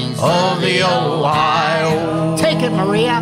banks 0.08 0.20
of 0.22 0.62
the 0.62 0.82
Ohio 0.84 2.36
Take 2.38 2.62
it, 2.63 2.72
Maria. 2.72 3.22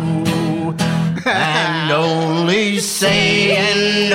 and 1.26 1.90
only 1.92 2.78
say 2.78 3.56
and 3.56 4.12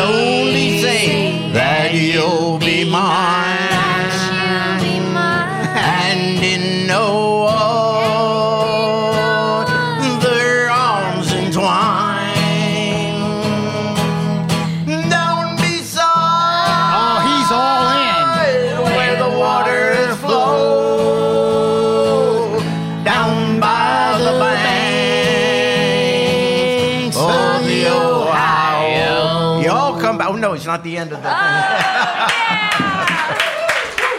the 30.91 30.97
end 30.97 31.11
of 31.13 31.17
the 31.17 31.23
thing. 31.23 31.31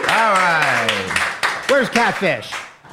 All 0.09 0.33
right. 0.33 1.65
Where's 1.69 1.89
Catfish? 1.89 2.51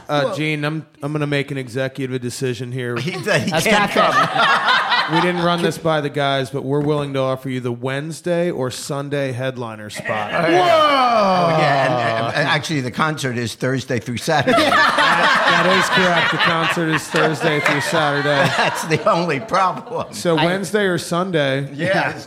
Uh, 0.09 0.35
Gene, 0.35 0.65
I'm 0.65 0.85
I'm 1.03 1.13
going 1.13 1.21
to 1.21 1.27
make 1.29 1.51
an 1.53 1.57
executive 1.57 2.21
decision 2.21 2.73
here. 2.73 2.97
He, 2.97 3.13
he 3.13 3.19
That's 3.23 3.65
can't 3.65 3.91
come. 3.93 4.13
Catfish. 4.13 5.15
We 5.15 5.21
didn't 5.21 5.43
run 5.43 5.63
this 5.63 5.79
by 5.79 6.01
the 6.01 6.11
guys, 6.11 6.51
but 6.51 6.63
we're 6.65 6.83
willing 6.83 7.15
to 7.15 7.21
offer 7.21 7.49
you 7.49 7.61
the 7.61 7.73
Wednesday 7.73 8.51
or 8.51 8.71
Sunday 8.71 9.33
headliner 9.33 9.91
spot. 9.91 10.33
Oh, 10.35 10.49
yeah, 10.51 11.85
and, 11.87 11.95
uh, 11.95 12.51
actually, 12.51 12.81
the 12.81 12.91
concert 12.93 13.37
is 13.37 13.55
Thursday 13.55 13.99
through 13.99 14.19
Saturday. 14.19 14.57
that 14.59 15.67
is 15.79 15.89
correct. 15.91 16.31
The 16.33 16.39
concert 16.39 16.89
is 16.95 17.07
Thursday 17.09 17.61
through 17.61 17.81
Saturday. 17.81 18.29
That's 18.57 18.85
the 18.87 19.09
only 19.11 19.41
problem. 19.41 20.13
So 20.15 20.37
Wednesday 20.37 20.85
or 20.85 20.99
Sunday, 20.99 21.73
Yeah. 21.75 22.21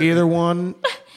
either 0.00 0.26
one 0.26 0.74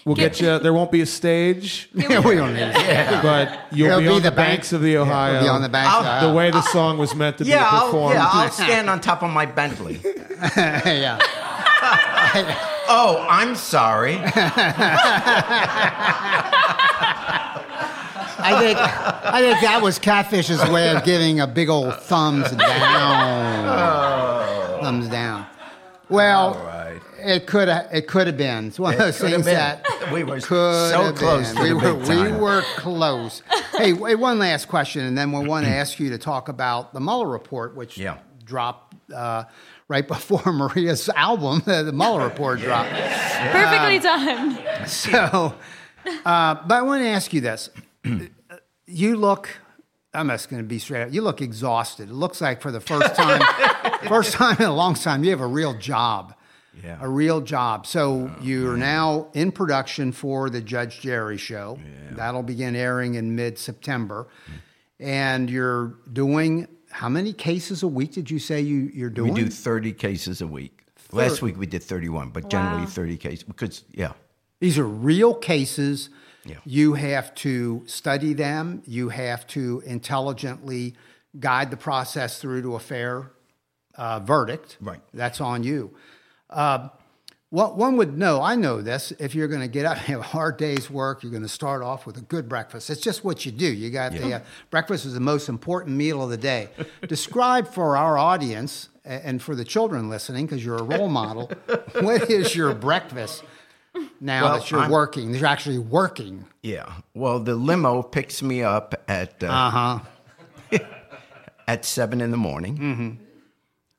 will 0.10 0.16
get 0.16 0.42
you. 0.42 0.58
There 0.60 0.74
won't 0.74 0.92
be 0.92 1.02
a 1.02 1.06
stage, 1.06 1.88
Yeah, 1.94 2.20
we 2.20 2.36
don't 2.36 2.54
need 2.54 2.62
it. 2.76 3.22
but 3.22 3.60
you'll 3.72 3.88
It'll 3.90 4.00
be 4.00 4.06
be 4.06 4.10
on 4.10 4.22
the 4.24 4.30
the 4.32 4.36
banks 4.36 4.74
of 4.74 4.82
the 4.82 4.98
Ohio. 4.98 5.34
We'll 5.34 5.42
be 5.44 5.48
on 5.50 5.62
the 5.62 5.70
banks. 5.70 5.94
I'll- 5.94 6.28
the 6.30 6.34
way 6.36 6.50
the 6.52 6.62
song 6.64 6.98
was 6.98 7.14
meant 7.16 7.38
to 7.38 7.44
yeah, 7.46 7.60
be 7.60 7.64
I'll, 7.78 7.86
performed. 7.86 8.16
yeah, 8.16 8.30
I'll 8.32 8.50
stand 8.66 8.90
on 8.90 9.00
top 9.00 9.22
of 9.24 9.30
my 9.32 9.46
Bentley. 9.46 10.02
yeah. 10.58 11.20
Oh, 12.92 13.26
I'm 13.30 13.56
sorry. 13.56 14.18
I 18.42 18.58
think 18.60 18.78
I 18.80 19.42
think 19.42 19.62
that 19.62 19.82
was 19.82 20.00
Catfish's 20.00 20.68
way 20.72 20.90
of 20.96 21.04
giving 21.04 21.40
a 21.40 21.48
big 21.48 21.70
old 21.70 21.94
thumbs 21.96 22.50
down. 22.52 23.66
Oh. 23.68 24.80
Thumbs 24.82 25.08
down. 25.10 25.46
Well, 26.10 26.54
All 26.56 26.66
right. 26.66 26.79
It 27.24 27.48
could 27.48 27.68
have 27.68 27.88
it 27.94 28.08
could 28.08 28.28
have 28.28 28.38
been. 28.38 28.68
It's 28.68 28.80
one 28.80 28.94
of 28.94 29.00
those 29.00 29.20
things 29.20 29.46
been. 29.46 29.56
that 29.56 29.86
We 30.14 30.24
were 30.24 30.40
could 30.40 30.90
so 30.92 31.14
close 31.14 31.54
to 31.54 31.62
we 31.62 31.70
the 31.70 31.76
were 31.76 31.94
big 31.94 32.34
we 32.34 32.40
were 32.40 32.64
close. 32.78 33.42
hey, 33.78 33.94
wait, 33.94 34.16
one 34.16 34.40
last 34.40 34.68
question, 34.68 35.06
and 35.06 35.18
then 35.18 35.32
we 35.32 35.46
want 35.48 35.66
to 35.66 35.72
ask 35.72 36.00
you 36.00 36.10
to 36.12 36.18
talk 36.18 36.50
about 36.50 36.94
the 36.94 37.00
Mueller 37.00 37.28
report, 37.28 37.76
which 37.76 37.98
Yeah. 37.98 38.18
dropped. 38.44 38.96
Uh, 39.14 39.44
Right 39.88 40.08
before 40.08 40.54
Maria's 40.54 41.10
album, 41.10 41.64
the 41.66 41.92
Mueller 41.92 42.24
report 42.24 42.60
dropped. 42.60 42.92
Perfectly 42.92 44.00
timed. 44.00 44.88
So, 44.88 45.56
uh, 46.24 46.56
but 46.68 46.72
I 46.76 46.82
want 46.84 47.02
to 47.02 47.08
ask 47.10 47.34
you 47.34 47.42
this. 47.42 47.72
you 48.86 49.16
look, 49.18 49.50
I'm 50.14 50.28
just 50.30 50.48
going 50.50 50.62
to 50.62 50.68
be 50.68 50.78
straight 50.78 51.02
up. 51.02 51.12
You 51.14 51.24
look 51.24 51.42
exhausted. 51.42 52.10
It 52.10 52.14
looks 52.14 52.40
like 52.40 52.62
for 52.62 52.72
the 52.72 52.80
first 52.80 53.16
time, 53.16 53.42
first 54.08 54.34
time 54.34 54.58
in 54.60 54.66
a 54.66 54.74
long 54.76 54.94
time, 54.94 55.24
you 55.24 55.32
have 55.32 55.42
a 55.42 55.48
real 55.48 55.74
job. 55.76 56.36
Yeah. 56.84 56.98
A 57.02 57.10
real 57.10 57.42
job. 57.42 57.86
So 57.86 58.32
you're 58.42 58.78
now 58.78 59.28
in 59.34 59.52
production 59.52 60.12
for 60.12 60.50
the 60.50 60.62
Judge 60.62 61.02
Jerry 61.02 61.38
show. 61.38 61.80
That'll 62.12 62.44
begin 62.44 62.76
airing 62.76 63.16
in 63.16 63.36
mid 63.36 63.58
September. 63.58 64.28
And 65.00 65.50
you're 65.50 65.96
doing 66.12 66.68
how 66.92 67.10
many 67.10 67.34
cases 67.34 67.84
a 67.84 67.88
week 67.88 68.12
did 68.12 68.30
you 68.30 68.40
say 68.40 68.62
you, 68.62 68.92
you're 68.94 69.10
doing? 69.10 69.34
We 69.34 69.44
do 69.44 69.50
30 69.50 69.94
cases 69.94 70.42
a 70.42 70.48
week. 70.48 70.86
Last 71.12 71.42
week 71.42 71.58
we 71.58 71.66
did 71.66 71.82
31, 71.82 72.30
but 72.30 72.50
generally 72.50 72.86
30 72.86 73.18
cases 73.18 73.44
because 73.44 73.84
yeah. 73.92 74.14
These 74.60 74.78
are 74.78 74.86
real 74.86 75.34
cases. 75.34 76.10
Yeah. 76.46 76.58
You 76.66 76.94
have 76.94 77.34
to 77.36 77.84
study 77.86 78.34
them. 78.34 78.84
You 78.86 79.10
have 79.10 79.48
to 79.48 79.82
intelligently 79.86 80.96
guide 81.40 81.72
the 81.72 81.78
process 81.78 82.40
through 82.40 82.64
to 82.64 82.76
a 82.76 82.80
fair 82.80 83.32
uh, 83.96 84.20
verdict. 84.20 84.78
Right. 84.82 85.02
That's 85.14 85.42
on 85.42 85.64
you. 85.64 85.96
Uh, 86.50 86.90
what 87.52 87.78
one 87.78 87.98
would 87.98 88.16
know, 88.18 88.42
I 88.42 88.56
know 88.56 88.82
this, 88.82 89.12
if 89.18 89.34
you're 89.34 89.48
going 89.48 89.62
to 89.62 89.68
get 89.68 89.84
up 89.86 89.98
and 89.98 90.06
have 90.06 90.20
a 90.20 90.24
hard 90.24 90.58
day's 90.58 90.88
work, 90.90 91.24
you're 91.24 91.32
going 91.32 91.42
to 91.44 91.50
start 91.50 91.82
off 91.82 92.06
with 92.06 92.16
a 92.18 92.22
good 92.22 92.48
breakfast. 92.48 92.92
It's 92.92 93.02
just 93.02 93.24
what 93.24 93.44
you 93.44 93.52
do. 93.52 93.66
You 93.66 93.90
got 93.90 94.12
the 94.12 94.36
uh, 94.36 94.40
breakfast 94.70 95.06
is 95.06 95.16
the 95.16 95.20
most 95.20 95.50
important 95.50 95.96
meal 95.98 96.22
of 96.22 96.30
the 96.30 96.38
day. 96.38 96.70
Describe 97.08 97.68
for 97.74 97.98
our 97.98 98.20
audience 98.20 98.90
and 99.04 99.42
for 99.42 99.56
the 99.56 99.66
children 99.66 100.10
listening, 100.12 100.46
because 100.46 100.64
you're 100.64 100.78
a 100.78 100.84
role 100.84 101.08
model, 101.10 101.50
what 102.02 102.30
is 102.30 102.56
your 102.56 102.76
breakfast 102.76 103.44
now 104.22 104.44
Well, 104.44 104.60
that 104.60 104.70
you're 104.70 104.82
I'm- 104.82 104.92
working? 104.92 105.34
You're 105.34 105.48
actually 105.48 105.80
working. 105.80 106.46
Yeah. 106.62 106.92
Well, 107.16 107.40
the 107.40 107.56
limo 107.56 108.04
picks 108.04 108.44
me 108.44 108.62
up 108.62 108.94
at 109.08 109.44
uh, 109.44 109.48
Uh 109.48 109.72
huh. 109.72 110.00
at 111.68 111.84
seven 111.86 112.22
in 112.22 112.30
the 112.30 112.38
morning, 112.38 113.20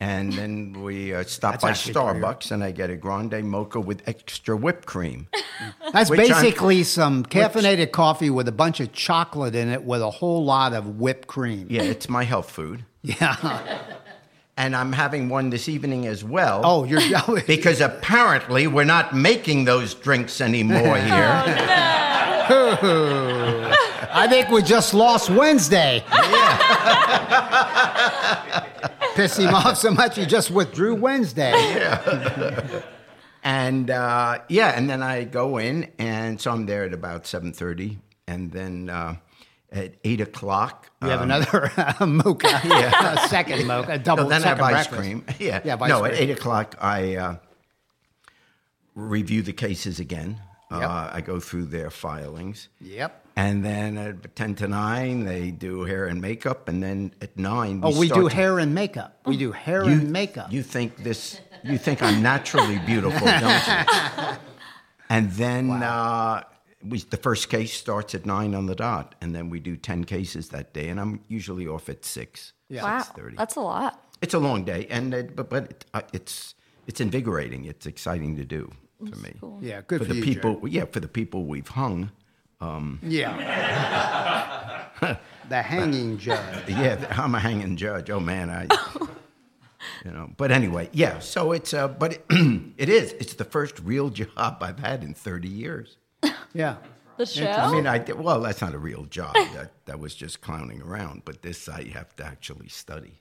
and 0.00 0.32
then 0.32 0.72
we 0.82 1.14
uh, 1.14 1.22
stop 1.24 1.52
That's 1.52 1.62
by 1.62 1.70
actually 1.70 1.94
Starbucks, 1.94 2.50
and 2.50 2.64
I 2.64 2.70
get 2.70 2.88
a 2.88 2.96
grande 2.96 3.44
mocha 3.44 3.78
with 3.80 4.02
extra 4.08 4.56
whipped 4.56 4.86
cream. 4.86 5.28
That's 5.92 6.08
Which 6.08 6.20
I'm- 6.20 6.28
basically 6.42 6.82
some 6.84 7.24
caffeinated 7.24 7.92
coffee 7.92 8.30
with 8.30 8.48
a 8.48 8.52
bunch 8.52 8.80
of 8.80 8.92
chocolate 8.92 9.54
in 9.54 9.68
it 9.68 9.84
with 9.84 10.00
a 10.00 10.10
whole 10.10 10.42
lot 10.44 10.72
of 10.72 10.98
whipped 10.98 11.28
cream. 11.28 11.66
Yeah, 11.70 11.82
it's 11.82 12.08
my 12.08 12.24
health 12.24 12.50
food, 12.50 12.84
Yeah. 13.02 13.78
and 14.56 14.74
I'm 14.74 14.92
having 14.92 15.28
one 15.28 15.50
this 15.50 15.68
evening 15.68 16.06
as 16.06 16.24
well. 16.24 16.62
Oh, 16.64 16.84
you're. 16.84 17.00
because 17.46 17.80
apparently 17.82 18.66
we're 18.66 18.84
not 18.84 19.14
making 19.14 19.64
those 19.66 19.92
drinks 19.94 20.40
anymore 20.40 20.96
here. 20.96 21.44
I 24.12 24.26
think 24.28 24.48
we 24.48 24.62
just 24.62 24.92
lost 24.94 25.30
Wednesday. 25.30 26.02
Piss 29.20 29.36
him 29.36 29.54
off 29.54 29.76
so 29.76 29.90
much 29.90 30.16
he 30.16 30.26
just 30.26 30.50
withdrew 30.50 30.94
Wednesday. 30.94 31.52
Yeah. 31.80 32.82
and 33.42 33.90
uh, 33.90 34.38
yeah, 34.48 34.68
and 34.76 34.88
then 34.88 35.02
I 35.02 35.24
go 35.24 35.58
in, 35.58 35.90
and 35.98 36.40
so 36.40 36.50
I'm 36.50 36.66
there 36.66 36.84
at 36.84 36.92
about 36.92 37.26
seven 37.26 37.52
thirty, 37.52 37.98
and 38.26 38.50
then 38.52 38.88
uh, 38.90 39.16
at 39.72 39.94
eight 40.04 40.20
o'clock. 40.20 40.90
You 41.02 41.08
have 41.08 41.20
um, 41.20 41.30
another 41.30 41.70
uh, 42.00 42.06
mocha, 42.06 42.48
a 42.48 43.28
second 43.28 43.66
mocha, 43.66 43.92
a 43.92 43.98
double 43.98 44.24
No, 44.24 44.28
then 44.30 44.42
I 44.44 44.46
have 44.48 44.60
ice 44.60 44.86
breakfast. 44.88 45.00
cream. 45.00 45.24
Yeah, 45.38 45.60
Yeah, 45.64 45.76
ice 45.80 45.88
no, 45.88 46.00
cream. 46.00 46.12
at 46.12 46.20
eight 46.20 46.30
o'clock 46.30 46.76
I 46.80 47.16
uh, 47.16 47.36
review 48.94 49.42
the 49.42 49.52
cases 49.52 50.00
again. 50.00 50.40
Yep. 50.70 50.82
Uh, 50.82 51.10
I 51.12 51.20
go 51.20 51.40
through 51.40 51.66
their 51.66 51.90
filings. 51.90 52.68
Yep. 52.80 53.26
And 53.40 53.64
then 53.64 53.96
at 53.96 54.36
10 54.36 54.54
to 54.56 54.68
9, 54.68 55.24
they 55.24 55.50
do 55.50 55.84
hair 55.84 56.04
and 56.06 56.20
makeup. 56.20 56.68
And 56.68 56.82
then 56.82 57.14
at 57.22 57.38
9, 57.38 57.80
Oh, 57.82 57.98
we 57.98 58.06
start 58.08 58.20
do 58.22 58.28
to- 58.28 58.34
hair 58.34 58.58
and 58.58 58.74
makeup. 58.74 59.18
We 59.24 59.36
do 59.38 59.50
hair 59.52 59.82
You, 59.84 59.92
and 59.92 60.10
makeup. 60.12 60.52
You 60.52 60.62
think 60.62 60.88
this, 61.02 61.40
you 61.64 61.78
think 61.78 62.02
I'm 62.02 62.20
naturally 62.22 62.78
beautiful, 62.80 63.26
don't 63.26 63.66
you? 63.66 64.36
And 65.16 65.28
then 65.32 65.70
uh, 65.82 66.44
we, 66.84 67.00
the 67.00 67.16
first 67.16 67.48
case 67.48 67.72
starts 67.72 68.14
at 68.14 68.26
9 68.26 68.54
on 68.54 68.66
the 68.66 68.76
dot. 68.76 69.14
And 69.22 69.34
then 69.34 69.50
we 69.50 69.58
do 69.58 69.76
10 69.76 70.04
cases 70.04 70.50
that 70.50 70.72
day. 70.72 70.88
And 70.90 71.00
I'm 71.00 71.20
usually 71.26 71.66
off 71.66 71.88
at 71.88 72.04
6, 72.04 72.52
Wow, 72.70 73.00
6.30. 73.16 73.36
that's 73.36 73.56
a 73.56 73.60
lot. 73.60 74.04
It's 74.22 74.34
a 74.34 74.38
long 74.38 74.64
day, 74.64 74.86
and 74.90 75.14
it, 75.14 75.34
but 75.34 75.48
but 75.48 75.64
it, 75.72 75.84
uh, 75.94 76.02
it's 76.12 76.54
it's 76.86 77.00
invigorating. 77.00 77.64
It's 77.64 77.86
exciting 77.86 78.36
to 78.36 78.44
do 78.44 78.70
for 78.98 79.16
me. 79.16 79.32
yeah, 79.62 79.80
good 79.86 80.00
For 80.00 80.04
for, 80.04 80.12
the 80.12 80.18
you, 80.18 80.24
people, 80.24 80.68
yeah, 80.68 80.84
for 80.84 81.00
the 81.00 81.08
people 81.08 81.46
we've 81.46 81.68
hung. 81.68 82.10
Jerry. 82.60 82.98
Yeah. 83.02 84.84
the 85.48 85.62
hanging 85.62 86.18
judge. 86.18 86.40
Yeah, 86.68 87.06
I'm 87.10 87.34
a 87.34 87.40
hanging 87.40 87.76
judge. 87.76 88.10
Oh 88.10 88.20
man, 88.20 88.50
I, 88.50 88.62
you 90.04 90.12
know. 90.12 90.30
But 90.36 90.52
anyway, 90.52 90.88
yeah. 90.92 91.18
So 91.18 91.52
it's 91.52 91.74
uh, 91.74 91.88
but 91.88 92.14
it, 92.14 92.24
it 92.78 92.88
is. 92.88 93.12
It's 93.14 93.34
the 93.34 93.44
first 93.44 93.80
real 93.80 94.10
job 94.10 94.58
I've 94.60 94.78
had 94.78 95.02
in 95.02 95.14
30 95.14 95.48
years. 95.48 95.96
Yeah. 96.52 96.76
The 97.16 97.26
show. 97.26 97.50
I 97.50 97.70
mean, 97.70 97.86
I 97.86 97.98
did, 97.98 98.18
well, 98.18 98.40
that's 98.40 98.62
not 98.62 98.74
a 98.74 98.78
real 98.78 99.04
job. 99.04 99.34
That 99.34 99.72
that 99.86 100.00
was 100.00 100.14
just 100.14 100.40
clowning 100.40 100.80
around. 100.82 101.22
But 101.24 101.42
this 101.42 101.68
I 101.68 101.84
have 101.88 102.14
to 102.16 102.24
actually 102.24 102.68
study. 102.68 103.20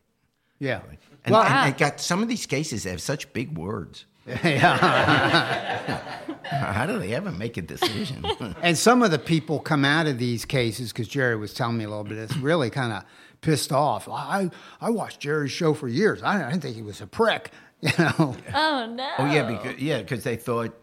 Yeah. 0.60 0.82
And, 1.26 1.34
well, 1.34 1.44
and 1.44 1.74
it 1.74 1.78
got 1.78 2.00
some 2.00 2.22
of 2.22 2.30
these 2.30 2.46
cases 2.46 2.84
have 2.84 3.02
such 3.02 3.32
big 3.34 3.58
words. 3.58 4.06
yeah. 4.44 6.00
How 6.50 6.86
do 6.86 6.98
they 7.00 7.14
ever 7.14 7.32
make 7.32 7.58
a 7.58 7.62
decision? 7.62 8.26
And 8.62 8.78
some 8.78 9.04
of 9.04 9.12
the 9.12 9.20
people 9.20 9.60
come 9.60 9.86
out 9.86 10.08
of 10.08 10.18
these 10.18 10.44
cases 10.46 10.92
because 10.92 11.08
Jerry 11.08 11.36
was 11.36 11.54
telling 11.54 11.78
me 11.78 11.84
a 11.86 11.90
little 11.90 12.04
bit. 12.04 12.18
It's 12.18 12.36
really 12.38 12.70
kind 12.70 12.92
of 12.94 13.04
pissed 13.42 13.72
off. 13.72 14.08
I 14.10 14.50
I 14.82 14.90
watched 14.90 15.20
Jerry's 15.22 15.52
show 15.52 15.74
for 15.74 15.88
years. 15.88 16.22
I, 16.24 16.46
I 16.46 16.50
didn't 16.50 16.62
think 16.62 16.76
he 16.76 16.82
was 16.82 17.02
a 17.02 17.08
prick. 17.08 17.52
You 17.82 17.92
know. 17.98 18.36
oh 18.54 18.92
no. 18.94 19.10
Oh 19.20 19.26
yeah, 19.32 19.44
because 19.50 19.80
yeah, 19.80 20.00
because 20.00 20.24
they 20.26 20.36
thought 20.36 20.76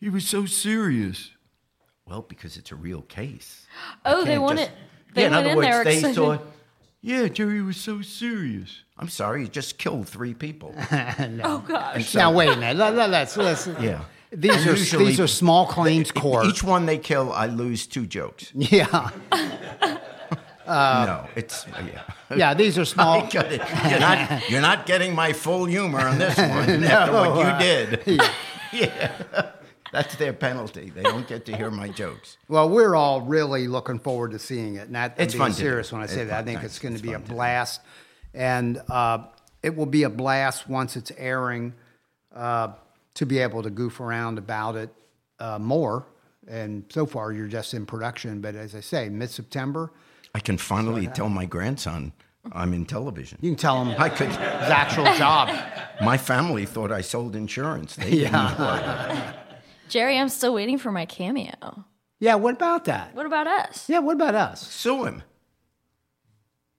he 0.00 0.08
was 0.08 0.26
so 0.26 0.46
serious. 0.46 1.30
Well, 2.06 2.22
because 2.22 2.56
it's 2.56 2.72
a 2.72 2.76
real 2.76 3.02
case. 3.02 3.66
Oh, 4.06 4.24
they 4.24 4.32
Can't 4.32 4.42
want 4.42 4.58
just- 4.58 4.70
it. 4.70 4.76
They 5.14 5.20
yeah, 5.22 5.26
in 5.28 5.34
other 5.34 5.50
in 5.50 5.56
words, 5.56 5.84
they 5.84 5.94
excited. 5.98 6.16
thought, 6.16 6.42
yeah, 7.02 7.28
Jerry 7.28 7.62
was 7.62 7.76
so 7.76 8.02
serious. 8.02 8.82
I'm 8.98 9.08
sorry, 9.08 9.42
he 9.44 9.48
just 9.48 9.78
killed 9.78 10.08
three 10.08 10.34
people. 10.34 10.74
oh 11.42 11.64
gosh. 11.66 12.14
now 12.14 12.32
wait 12.32 12.48
a 12.50 12.56
minute. 12.56 12.76
Let, 12.76 12.94
let, 12.94 13.10
let's 13.10 13.36
let's. 13.36 13.66
yeah. 13.80 14.04
These 14.32 14.52
And 14.56 14.66
are 14.68 14.70
usually- 14.76 15.04
these 15.06 15.20
are 15.20 15.26
small 15.26 15.66
claims 15.66 16.12
They- 16.12 16.20
court. 16.20 16.46
Each 16.46 16.62
one 16.62 16.86
they 16.86 16.98
kill, 16.98 17.32
I 17.32 17.46
lose 17.46 17.86
two 17.86 18.06
jokes. 18.06 18.52
yeah. 18.54 19.10
no, 20.66 21.26
it's 21.34 21.66
yeah. 21.84 22.02
Yeah. 22.36 22.54
These 22.54 22.78
are 22.78 22.82
I 22.82 22.84
small. 22.84 23.28
it. 23.32 23.32
You're 23.90 24.00
not, 24.00 24.50
you're 24.50 24.60
not 24.60 24.86
getting 24.86 25.14
my 25.14 25.32
full 25.32 25.64
humor 25.64 26.00
on 26.00 26.18
this 26.18 26.36
one 26.38 26.84
after 26.84 27.12
what 27.12 27.34
you 27.38 27.42
uh, 27.42 27.58
did. 27.58 28.20
yeah. 28.72 29.50
That's 29.92 30.14
their 30.16 30.32
penalty. 30.32 30.90
They 30.90 31.02
don't 31.02 31.26
get 31.26 31.44
to 31.46 31.56
hear 31.56 31.70
my 31.70 31.88
jokes. 31.88 32.36
Well, 32.48 32.68
we're 32.68 32.94
all 32.94 33.20
really 33.22 33.66
looking 33.68 33.98
forward 33.98 34.32
to 34.32 34.38
seeing 34.38 34.74
it. 34.76 34.88
I'm 34.94 35.12
It's 35.16 35.34
being 35.34 35.44
fun 35.44 35.52
serious 35.52 35.92
when 35.92 36.00
I 36.00 36.04
It's 36.04 36.14
say 36.14 36.24
that. 36.24 36.40
I 36.40 36.42
think 36.44 36.60
Thanks. 36.60 36.74
it's 36.76 36.78
going 36.82 36.96
to 36.96 37.02
be 37.02 37.12
a 37.12 37.18
blast. 37.18 37.80
And 38.34 38.80
uh, 38.88 39.24
it 39.62 39.76
will 39.76 39.86
be 39.86 40.02
a 40.04 40.10
blast 40.10 40.68
once 40.68 40.96
it's 40.96 41.12
airing 41.16 41.74
uh, 42.34 42.72
to 43.14 43.26
be 43.26 43.38
able 43.38 43.62
to 43.62 43.70
goof 43.70 44.00
around 44.00 44.38
about 44.38 44.76
it 44.76 44.90
uh, 45.38 45.58
more. 45.58 46.06
And 46.48 46.84
so 46.88 47.06
far, 47.06 47.32
you're 47.32 47.46
just 47.48 47.74
in 47.74 47.86
production. 47.86 48.40
But 48.40 48.54
as 48.56 48.74
I 48.74 48.80
say, 48.80 49.08
mid 49.08 49.30
September, 49.30 49.92
I 50.34 50.40
can 50.40 50.58
finally 50.58 51.06
tell 51.08 51.28
my 51.28 51.44
grandson 51.44 52.12
I'm 52.52 52.72
in 52.72 52.86
television. 52.86 53.38
you 53.42 53.50
can 53.50 53.56
tell 53.58 53.84
him 53.84 53.94
I 54.00 54.08
could. 54.08 54.28
his 54.28 54.36
actual 54.38 55.04
job. 55.16 55.50
My 56.02 56.16
family 56.16 56.64
thought 56.64 56.90
I 56.90 57.02
sold 57.02 57.36
insurance. 57.36 57.96
They 57.96 58.30
know. 58.30 59.32
Jerry, 59.90 60.18
I'm 60.18 60.28
still 60.28 60.54
waiting 60.54 60.78
for 60.78 60.90
my 60.92 61.04
cameo. 61.04 61.84
Yeah, 62.20 62.36
what 62.36 62.54
about 62.54 62.84
that? 62.86 63.14
What 63.14 63.26
about 63.26 63.46
us? 63.46 63.88
Yeah, 63.88 63.98
what 63.98 64.14
about 64.14 64.34
us? 64.34 64.66
Sue 64.66 65.04
him. 65.04 65.22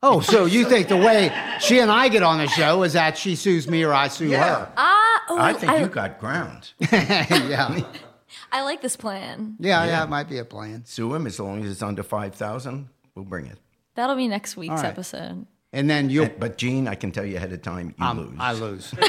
Oh, 0.04 0.19
so 0.21 0.45
you 0.45 0.65
think 0.65 0.88
the 0.88 0.97
way 0.97 1.32
she 1.60 1.80
and 1.80 1.91
I 1.91 2.08
get 2.10 2.24
on 2.24 2.39
the 2.39 2.47
show 2.47 2.82
is 2.84 2.93
that 2.93 3.17
she 3.17 3.36
sues 3.36 3.67
me 3.67 3.84
or 3.84 3.93
I 3.93 4.08
sue 4.08 4.30
Yeah. 4.30 4.43
her? 4.65 4.74
Ah, 4.78 5.21
oh, 5.30 5.38
I 5.38 5.54
think 5.54 5.71
I, 5.71 5.80
you 5.82 5.88
got 5.88 6.19
grounds. 6.19 6.74
yeah. 6.91 7.82
I 8.52 8.63
like 8.63 8.82
this 8.82 8.95
plan. 8.95 9.58
yeah, 9.60 9.86
yeah, 9.86 10.04
it 10.04 10.10
might 10.10 10.28
be 10.30 10.39
a 10.39 10.45
plan. 10.45 10.86
Sue 10.86 11.13
him 11.13 11.28
as 11.28 11.39
long 11.39 11.63
as 11.63 11.69
it's 11.71 11.84
under 11.84 12.02
five 12.04 12.34
thousand. 12.34 12.89
We'll 13.13 13.26
bring 13.26 13.45
it. 13.45 13.60
That'll 13.95 14.15
be 14.15 14.28
next 14.28 14.56
week's 14.58 14.71
right. 14.82 14.86
episode. 14.86 15.45
And 15.74 15.89
then 15.89 16.10
you'll 16.10 16.30
But 16.39 16.58
Gene, 16.58 16.88
I 16.88 16.95
can 16.95 17.12
tell 17.12 17.26
you 17.26 17.38
ahead 17.38 17.52
of 17.54 17.62
time, 17.62 17.93
you 17.97 18.06
Um, 18.06 18.17
lose. 18.17 18.38
I 18.39 18.54
lose. 18.54 18.93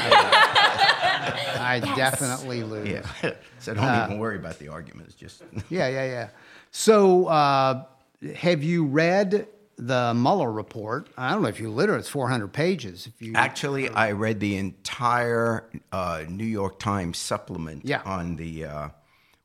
I, 1.59 1.79
definitely 1.95 2.63
lose. 2.63 2.87
Yeah, 2.89 3.05
yeah. 3.23 3.31
so 3.59 3.73
don't 3.73 3.83
Uh, 3.83 4.05
even 4.05 4.19
worry 4.19 4.37
about 4.37 4.59
the 4.59 4.69
arguments. 4.69 5.15
Just 5.15 5.43
yeah, 5.69 5.87
yeah. 5.87 6.05
Yeah. 6.05 6.29
So, 6.71 7.27
uh, 7.27 7.85
have 8.35 8.63
you 8.63 8.85
read 8.85 9.47
the 9.77 10.13
Mueller 10.15 10.51
report? 10.51 11.09
I 11.17 11.31
don't 11.31 11.41
know 11.41 11.47
if 11.49 11.59
you 11.59 11.69
literally, 11.69 11.99
it's 11.99 12.09
400 12.09 12.47
pages. 12.53 13.07
If 13.07 13.21
you 13.21 13.33
actually, 13.35 13.89
I 13.89 14.11
read 14.11 14.39
the 14.39 14.57
entire 14.57 15.69
uh, 15.91 16.23
New 16.27 16.45
York 16.45 16.79
Times 16.79 17.17
supplement 17.17 17.85
Yeah. 17.85 18.01
on 18.05 18.35
the, 18.37 18.65
uh, 18.65 18.89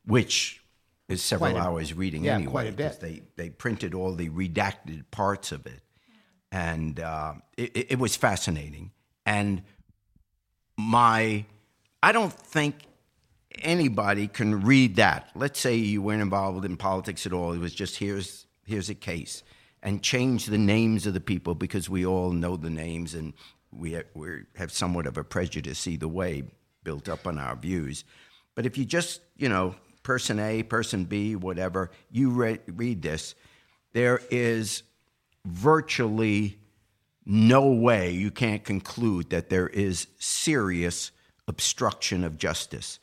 which 0.05 0.63
is 1.07 1.21
several 1.21 1.55
a- 1.57 1.59
hours 1.59 1.93
reading 1.93 2.23
yeah, 2.23 2.35
anyway. 2.35 2.51
quite 2.51 2.67
a 2.67 2.71
'cause 2.71 2.97
bit. 2.97 3.01
They 3.35 3.43
they 3.43 3.49
printed 3.49 3.93
all 3.93 4.13
the 4.15 4.29
redacted 4.29 5.03
parts 5.11 5.51
of 5.51 5.65
it, 5.65 5.81
and 6.51 6.99
uh, 6.99 7.33
it, 7.57 7.75
it- 7.75 7.87
it 7.93 7.99
was 7.99 8.15
fascinating. 8.15 8.91
And 9.25 9.61
my, 10.77 11.45
I 12.01 12.11
don't 12.11 12.31
think 12.33 12.75
anybody 13.61 14.27
can 14.27 14.61
read 14.61 14.95
that. 14.95 15.29
Let's 15.35 15.59
say 15.59 15.75
you 15.75 16.01
weren't 16.01 16.21
involved 16.21 16.65
in 16.65 16.77
politics 16.77 17.25
at 17.25 17.33
all. 17.33 17.51
It 17.51 17.59
was 17.59 17.73
just 17.73 17.97
here's 17.97 18.45
here's 18.65 18.89
a 18.89 18.95
case, 18.95 19.43
and 19.83 20.01
change 20.01 20.45
the 20.45 20.57
names 20.57 21.05
of 21.05 21.13
the 21.13 21.19
people 21.19 21.55
because 21.55 21.89
we 21.89 22.05
all 22.05 22.31
know 22.31 22.55
the 22.55 22.69
names 22.69 23.15
and 23.15 23.33
we 23.71 23.93
have, 23.93 24.05
we 24.13 24.43
have 24.55 24.71
somewhat 24.71 25.07
of 25.07 25.17
a 25.17 25.23
prejudice 25.23 25.87
either 25.87 26.07
way 26.07 26.43
built 26.83 27.09
up 27.09 27.27
on 27.27 27.37
our 27.37 27.55
views. 27.55 28.05
But 28.55 28.65
if 28.65 28.77
you 28.77 28.85
just 28.85 29.21
you 29.37 29.49
know 29.49 29.75
person 30.03 30.39
A, 30.39 30.63
person 30.63 31.03
B, 31.03 31.35
whatever, 31.35 31.91
you 32.11 32.29
read 32.29 32.61
read 32.67 33.01
this, 33.01 33.35
there 33.91 34.21
is 34.31 34.83
virtually 35.45 36.59
no 37.25 37.71
way 37.71 38.11
you 38.11 38.31
can't 38.31 38.63
conclude 38.63 39.29
that 39.31 39.49
there 39.49 39.67
is 39.67 40.07
serious 40.17 41.11
obstruction 41.49 42.23
of 42.23 42.37
justice. 42.37 42.99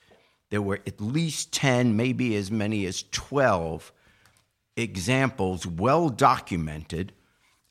There 0.51 0.63
were 0.63 0.81
at 0.87 1.01
least 1.01 1.53
10, 1.53 1.97
maybe 1.97 2.37
as 2.37 2.51
many 2.51 2.87
as 2.87 3.05
12 3.11 3.93
examples, 4.77 5.67
well 5.67 6.09
documented, 6.09 7.13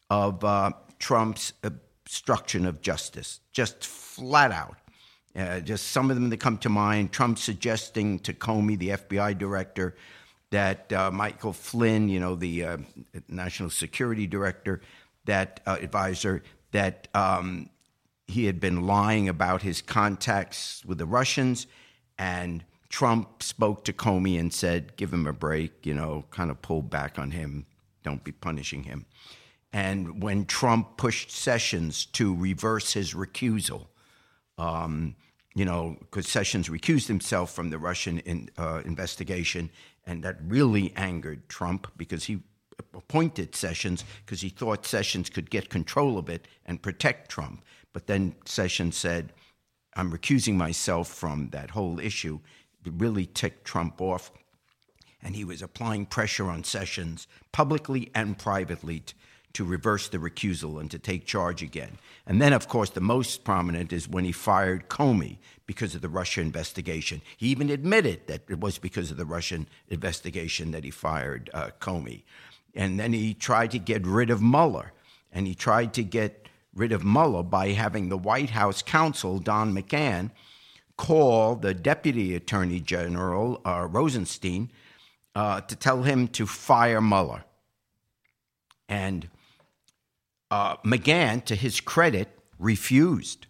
of 0.09 0.43
uh, 0.43 0.71
Trump's 0.99 1.53
obstruction 1.63 2.65
of 2.65 2.81
justice, 2.81 3.39
just 3.51 3.85
flat 3.85 4.51
out. 4.51 4.77
Uh, 5.35 5.59
just 5.59 5.87
some 5.87 6.09
of 6.09 6.15
them 6.15 6.29
that 6.29 6.37
come 6.37 6.57
to 6.57 6.69
mind 6.69 7.11
Trump 7.11 7.37
suggesting 7.37 8.19
to 8.19 8.33
Comey, 8.33 8.77
the 8.77 8.89
FBI 8.89 9.37
director, 9.37 9.95
that 10.51 10.91
uh, 10.93 11.11
Michael 11.11 11.51
Flynn, 11.51 12.07
you 12.07 12.19
know, 12.19 12.35
the 12.35 12.63
uh, 12.63 12.77
national 13.27 13.69
security 13.69 14.27
director, 14.27 14.81
that 15.25 15.59
uh, 15.65 15.77
advisor, 15.81 16.43
that 16.71 17.09
um, 17.13 17.69
he 18.27 18.45
had 18.45 18.59
been 18.59 18.87
lying 18.87 19.29
about 19.29 19.61
his 19.61 19.81
contacts 19.81 20.83
with 20.85 20.97
the 20.97 21.05
Russians, 21.05 21.67
and 22.17 22.63
Trump 22.89 23.43
spoke 23.43 23.83
to 23.85 23.93
Comey 23.93 24.39
and 24.39 24.53
said, 24.53 24.95
"Give 24.95 25.13
him 25.13 25.27
a 25.27 25.33
break," 25.33 25.85
you 25.85 25.93
know, 25.93 26.25
kind 26.31 26.49
of 26.49 26.61
pull 26.61 26.81
back 26.81 27.19
on 27.19 27.31
him, 27.31 27.65
don't 28.03 28.23
be 28.23 28.31
punishing 28.31 28.83
him. 28.83 29.05
And 29.73 30.23
when 30.23 30.45
Trump 30.45 30.95
pushed 30.95 31.31
Sessions 31.31 32.05
to 32.05 32.33
reverse 32.33 32.93
his 32.93 33.13
recusal, 33.13 33.87
um, 34.57 35.15
you 35.53 35.65
know, 35.65 35.97
because 35.99 36.27
Sessions 36.27 36.69
recused 36.69 37.07
himself 37.07 37.53
from 37.53 37.69
the 37.69 37.77
Russian 37.77 38.19
in, 38.19 38.49
uh, 38.57 38.81
investigation, 38.85 39.69
and 40.05 40.23
that 40.23 40.37
really 40.41 40.93
angered 40.95 41.49
Trump 41.49 41.91
because 41.97 42.25
he 42.25 42.43
appointed 42.93 43.55
Sessions 43.55 44.03
because 44.25 44.41
he 44.41 44.49
thought 44.49 44.85
Sessions 44.85 45.29
could 45.29 45.49
get 45.49 45.69
control 45.69 46.17
of 46.17 46.29
it 46.29 46.47
and 46.65 46.81
protect 46.81 47.29
Trump. 47.29 47.63
But 47.95 48.07
then 48.07 48.35
Sessions 48.43 48.97
said, 48.97 49.31
I'm 49.95 50.11
recusing 50.11 50.55
myself 50.55 51.07
from 51.07 51.47
that 51.53 51.69
whole 51.69 51.97
issue. 51.97 52.41
It 52.85 52.91
really 52.97 53.25
ticked 53.25 53.63
Trump 53.63 54.01
off. 54.01 54.33
And 55.23 55.33
he 55.33 55.45
was 55.45 55.61
applying 55.61 56.05
pressure 56.05 56.49
on 56.49 56.65
Sessions 56.65 57.25
publicly 57.53 58.11
and 58.13 58.37
privately 58.37 58.99
t- 58.99 59.13
to 59.53 59.63
reverse 59.63 60.09
the 60.09 60.17
recusal 60.17 60.81
and 60.81 60.91
to 60.91 60.99
take 60.99 61.25
charge 61.25 61.63
again. 61.63 61.97
And 62.25 62.41
then, 62.41 62.51
of 62.51 62.67
course, 62.67 62.89
the 62.89 62.99
most 62.99 63.45
prominent 63.45 63.93
is 63.93 64.09
when 64.09 64.25
he 64.25 64.33
fired 64.33 64.89
Comey 64.89 65.37
because 65.65 65.95
of 65.95 66.01
the 66.01 66.09
Russia 66.09 66.41
investigation. 66.41 67.21
He 67.37 67.47
even 67.47 67.69
admitted 67.69 68.27
that 68.27 68.41
it 68.49 68.59
was 68.59 68.77
because 68.77 69.09
of 69.09 69.15
the 69.15 69.25
Russian 69.25 69.69
investigation 69.87 70.71
that 70.71 70.83
he 70.83 70.91
fired 70.91 71.49
uh, 71.53 71.69
Comey. 71.79 72.23
And 72.75 72.99
then 72.99 73.13
he 73.13 73.33
tried 73.33 73.71
to 73.71 73.79
get 73.79 74.05
rid 74.05 74.29
of 74.29 74.41
Mueller. 74.41 74.91
And 75.31 75.47
he 75.47 75.55
tried 75.55 75.93
to 75.93 76.03
get 76.03 76.44
rid 76.75 76.91
of 76.91 77.03
Mueller 77.03 77.43
by 77.43 77.69
having 77.69 78.09
the 78.09 78.17
White 78.17 78.51
House 78.51 78.81
counsel, 78.81 79.39
Don 79.39 79.73
McGahn, 79.73 80.31
call 80.97 81.55
the 81.55 81.73
Deputy 81.73 82.35
Attorney 82.35 82.79
General, 82.79 83.61
uh, 83.65 83.87
Rosenstein, 83.89 84.71
uh, 85.33 85.61
to 85.61 85.75
tell 85.75 86.03
him 86.03 86.27
to 86.29 86.45
fire 86.45 87.01
Mueller. 87.01 87.43
And 88.87 89.29
uh, 90.51 90.77
McGahn, 90.77 91.43
to 91.45 91.55
his 91.55 91.81
credit, 91.81 92.29
refused. 92.59 93.47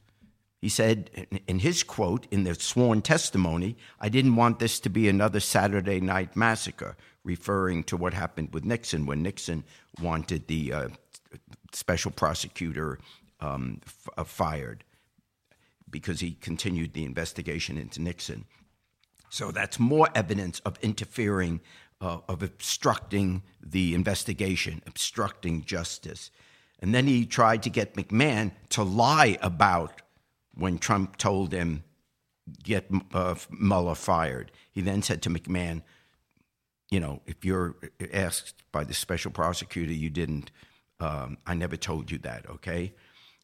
He 0.62 0.70
said 0.70 1.28
in 1.48 1.60
his 1.60 1.84
quote 1.84 2.26
in 2.32 2.44
the 2.44 2.56
sworn 2.56 3.02
testimony, 3.02 3.78
I 4.00 4.10
didn't 4.10 4.36
want 4.36 4.58
this 4.60 4.80
to 4.80 4.90
be 4.90 5.08
another 5.08 5.40
Saturday 5.40 6.00
night 6.00 6.36
massacre, 6.36 6.96
referring 7.24 7.84
to 7.84 7.98
what 7.98 8.14
happened 8.14 8.50
with 8.54 8.66
Nixon 8.66 9.06
when 9.06 9.22
Nixon 9.22 9.64
wanted 10.02 10.48
the 10.48 10.74
uh, 10.74 10.88
special 11.76 12.12
prosecutor 12.12 13.00
um, 13.40 13.82
f- 13.86 14.10
uh, 14.18 14.24
fired 14.24 14.84
because 15.90 16.20
he 16.20 16.32
continued 16.42 16.94
the 16.94 17.06
investigation 17.06 17.78
into 17.78 18.02
Nixon. 18.02 18.46
So 19.30 19.52
that's 19.52 19.80
more 19.80 20.10
evidence 20.16 20.60
of 20.62 20.78
interfering, 20.82 21.62
uh, 22.02 22.20
of 22.28 22.42
obstructing 22.42 23.44
the 23.62 23.94
investigation, 23.94 24.82
obstructing 24.88 25.64
justice. 25.64 26.32
And 26.80 26.94
then 26.94 27.08
he 27.08 27.26
tried 27.26 27.64
to 27.64 27.70
get 27.70 27.96
McMahon 27.96 28.52
to 28.70 28.84
lie 28.84 29.38
about 29.42 30.02
when 30.54 30.78
Trump 30.78 31.18
told 31.18 31.52
him, 31.52 31.84
get 32.64 32.90
uh, 33.14 33.36
Mueller 33.50 33.96
fired. 33.96 34.52
He 34.72 34.82
then 34.82 35.02
said 35.02 35.22
to 35.24 35.30
McMahon, 35.30 35.82
you 36.92 37.00
know, 37.00 37.22
if 37.26 37.44
you're 37.44 37.76
asked 38.14 38.64
by 38.72 38.84
the 38.84 38.94
special 38.94 39.32
prosecutor, 39.32 39.94
you 39.94 40.10
didn't, 40.10 40.52
um, 41.06 41.38
I 41.46 41.54
never 41.54 41.78
told 41.78 42.10
you 42.10 42.18
that, 42.20 42.50
okay? 42.50 42.94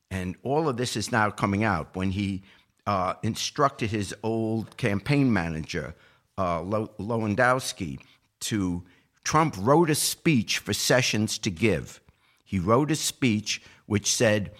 And 0.09 0.35
all 0.41 0.67
of 0.67 0.77
this 0.77 0.97
is 0.97 1.11
now 1.11 1.29
coming 1.29 1.63
out 1.63 1.95
when 1.95 2.11
he 2.11 2.41
uh, 2.87 3.13
instructed 3.21 3.91
his 3.91 4.15
old 4.23 4.75
campaign 4.77 5.31
manager, 5.31 5.93
uh, 6.37 6.61
Lewandowski, 6.61 7.99
to 8.41 8.83
Trump 9.23 9.55
wrote 9.59 9.91
a 9.91 9.95
speech 9.95 10.57
for 10.57 10.73
Sessions 10.73 11.37
to 11.37 11.51
give. 11.51 12.01
He 12.43 12.57
wrote 12.59 12.89
a 12.91 12.95
speech 12.95 13.61
which 13.85 14.13
said, 14.13 14.51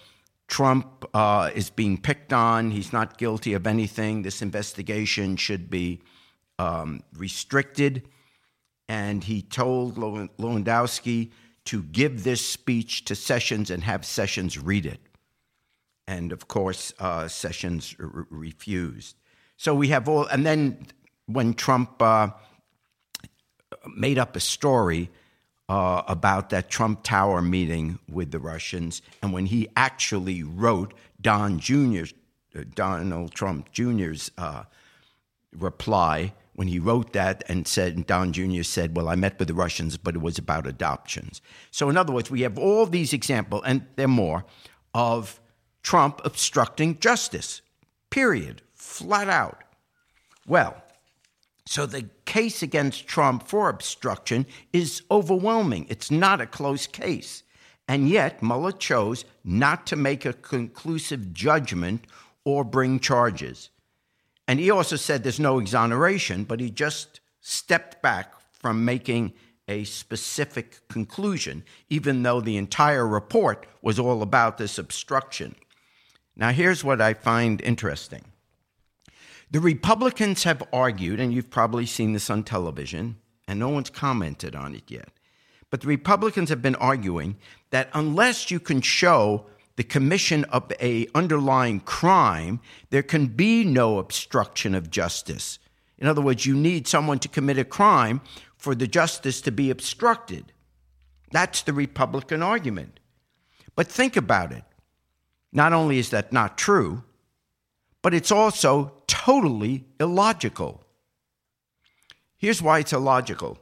Trump 0.46 1.04
uh, 1.12 1.50
is 1.54 1.70
being 1.70 1.98
picked 1.98 2.32
on. 2.32 2.70
He's 2.70 2.92
not 2.92 3.18
guilty 3.18 3.54
of 3.54 3.66
anything. 3.66 4.22
This 4.22 4.42
investigation 4.42 5.36
should 5.36 5.68
be 5.68 6.02
um, 6.58 7.02
restricted. 7.16 8.08
And 8.88 9.24
he 9.24 9.42
told 9.42 9.96
Lewandowski 9.96 11.30
to 11.66 11.82
give 11.82 12.24
this 12.24 12.46
speech 12.46 13.04
to 13.06 13.14
Sessions 13.14 13.70
and 13.70 13.84
have 13.84 14.04
Sessions 14.04 14.58
read 14.58 14.86
it 14.86 15.00
and 16.06 16.32
of 16.32 16.48
course, 16.48 16.92
uh, 16.98 17.28
Sessions 17.28 17.94
r- 17.98 18.26
refused. 18.30 19.16
So 19.56 19.74
we 19.74 19.88
have 19.88 20.08
all, 20.08 20.26
and 20.26 20.44
then 20.44 20.86
when 21.26 21.54
Trump 21.54 22.02
uh, 22.02 22.28
made 23.96 24.18
up 24.18 24.36
a 24.36 24.40
story 24.40 25.10
uh, 25.68 26.02
about 26.08 26.50
that 26.50 26.68
Trump 26.68 27.02
Tower 27.02 27.40
meeting 27.40 27.98
with 28.10 28.30
the 28.30 28.38
Russians, 28.38 29.00
and 29.22 29.32
when 29.32 29.46
he 29.46 29.68
actually 29.76 30.42
wrote 30.42 30.92
Don 31.20 31.58
Jr., 31.58 32.04
uh, 32.54 32.64
Donald 32.74 33.32
Trump 33.32 33.72
Jr.'s 33.72 34.30
uh, 34.36 34.64
reply, 35.56 36.34
when 36.54 36.68
he 36.68 36.78
wrote 36.78 37.12
that 37.12 37.42
and 37.48 37.66
said, 37.66 38.06
Don 38.06 38.32
Jr. 38.32 38.62
said, 38.62 38.96
Well, 38.96 39.08
I 39.08 39.14
met 39.14 39.38
with 39.38 39.48
the 39.48 39.54
Russians, 39.54 39.96
but 39.96 40.14
it 40.14 40.22
was 40.22 40.38
about 40.38 40.66
adoptions. 40.66 41.40
So, 41.70 41.88
in 41.88 41.96
other 41.96 42.12
words, 42.12 42.30
we 42.30 42.42
have 42.42 42.58
all 42.58 42.86
these 42.86 43.12
examples, 43.12 43.62
and 43.64 43.86
there 43.96 44.04
are 44.04 44.08
more, 44.08 44.44
of 44.94 45.40
Trump 45.82 46.20
obstructing 46.24 46.98
justice. 46.98 47.62
Period. 48.10 48.62
Flat 48.74 49.28
out. 49.28 49.64
Well, 50.46 50.82
so 51.64 51.86
the 51.86 52.08
case 52.24 52.62
against 52.62 53.06
Trump 53.06 53.46
for 53.46 53.68
obstruction 53.68 54.46
is 54.72 55.02
overwhelming. 55.10 55.86
It's 55.88 56.10
not 56.10 56.40
a 56.40 56.46
close 56.46 56.86
case. 56.86 57.42
And 57.88 58.08
yet, 58.08 58.42
Mueller 58.42 58.72
chose 58.72 59.24
not 59.44 59.86
to 59.88 59.96
make 59.96 60.24
a 60.24 60.32
conclusive 60.32 61.32
judgment 61.32 62.06
or 62.44 62.64
bring 62.64 63.00
charges. 63.00 63.70
And 64.52 64.60
he 64.60 64.70
also 64.70 64.96
said 64.96 65.22
there's 65.22 65.40
no 65.40 65.58
exoneration, 65.58 66.44
but 66.44 66.60
he 66.60 66.68
just 66.68 67.20
stepped 67.40 68.02
back 68.02 68.34
from 68.52 68.84
making 68.84 69.32
a 69.66 69.84
specific 69.84 70.86
conclusion, 70.88 71.64
even 71.88 72.22
though 72.22 72.42
the 72.42 72.58
entire 72.58 73.08
report 73.08 73.66
was 73.80 73.98
all 73.98 74.20
about 74.20 74.58
this 74.58 74.76
obstruction. 74.76 75.54
Now, 76.36 76.50
here's 76.50 76.84
what 76.84 77.00
I 77.00 77.14
find 77.14 77.62
interesting. 77.62 78.24
The 79.50 79.58
Republicans 79.58 80.44
have 80.44 80.62
argued, 80.70 81.18
and 81.18 81.32
you've 81.32 81.48
probably 81.48 81.86
seen 81.86 82.12
this 82.12 82.28
on 82.28 82.42
television, 82.42 83.16
and 83.48 83.58
no 83.58 83.70
one's 83.70 83.88
commented 83.88 84.54
on 84.54 84.74
it 84.74 84.84
yet. 84.90 85.08
But 85.70 85.80
the 85.80 85.88
Republicans 85.88 86.50
have 86.50 86.60
been 86.60 86.74
arguing 86.74 87.38
that 87.70 87.88
unless 87.94 88.50
you 88.50 88.60
can 88.60 88.82
show 88.82 89.46
the 89.76 89.84
commission 89.84 90.44
of 90.44 90.70
a 90.80 91.06
underlying 91.14 91.80
crime, 91.80 92.60
there 92.90 93.02
can 93.02 93.26
be 93.26 93.64
no 93.64 93.98
obstruction 93.98 94.74
of 94.74 94.90
justice. 94.90 95.58
In 95.98 96.06
other 96.06 96.20
words, 96.20 96.46
you 96.46 96.54
need 96.54 96.86
someone 96.86 97.18
to 97.20 97.28
commit 97.28 97.58
a 97.58 97.64
crime 97.64 98.20
for 98.56 98.74
the 98.74 98.86
justice 98.86 99.40
to 99.42 99.50
be 99.52 99.70
obstructed. 99.70 100.52
That's 101.30 101.62
the 101.62 101.72
Republican 101.72 102.42
argument. 102.42 103.00
But 103.74 103.88
think 103.88 104.16
about 104.16 104.52
it. 104.52 104.64
Not 105.52 105.72
only 105.72 105.98
is 105.98 106.10
that 106.10 106.32
not 106.32 106.58
true, 106.58 107.04
but 108.02 108.14
it's 108.14 108.32
also 108.32 108.92
totally 109.06 109.84
illogical. 110.00 110.84
Here's 112.36 112.60
why 112.60 112.80
it's 112.80 112.92
illogical. 112.92 113.58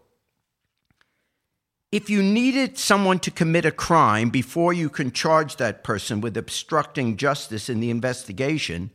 If 1.92 2.08
you 2.08 2.22
needed 2.22 2.78
someone 2.78 3.18
to 3.20 3.30
commit 3.30 3.64
a 3.64 3.72
crime 3.72 4.30
before 4.30 4.72
you 4.72 4.88
can 4.88 5.10
charge 5.10 5.56
that 5.56 5.82
person 5.82 6.20
with 6.20 6.36
obstructing 6.36 7.16
justice 7.16 7.68
in 7.68 7.80
the 7.80 7.90
investigation, 7.90 8.90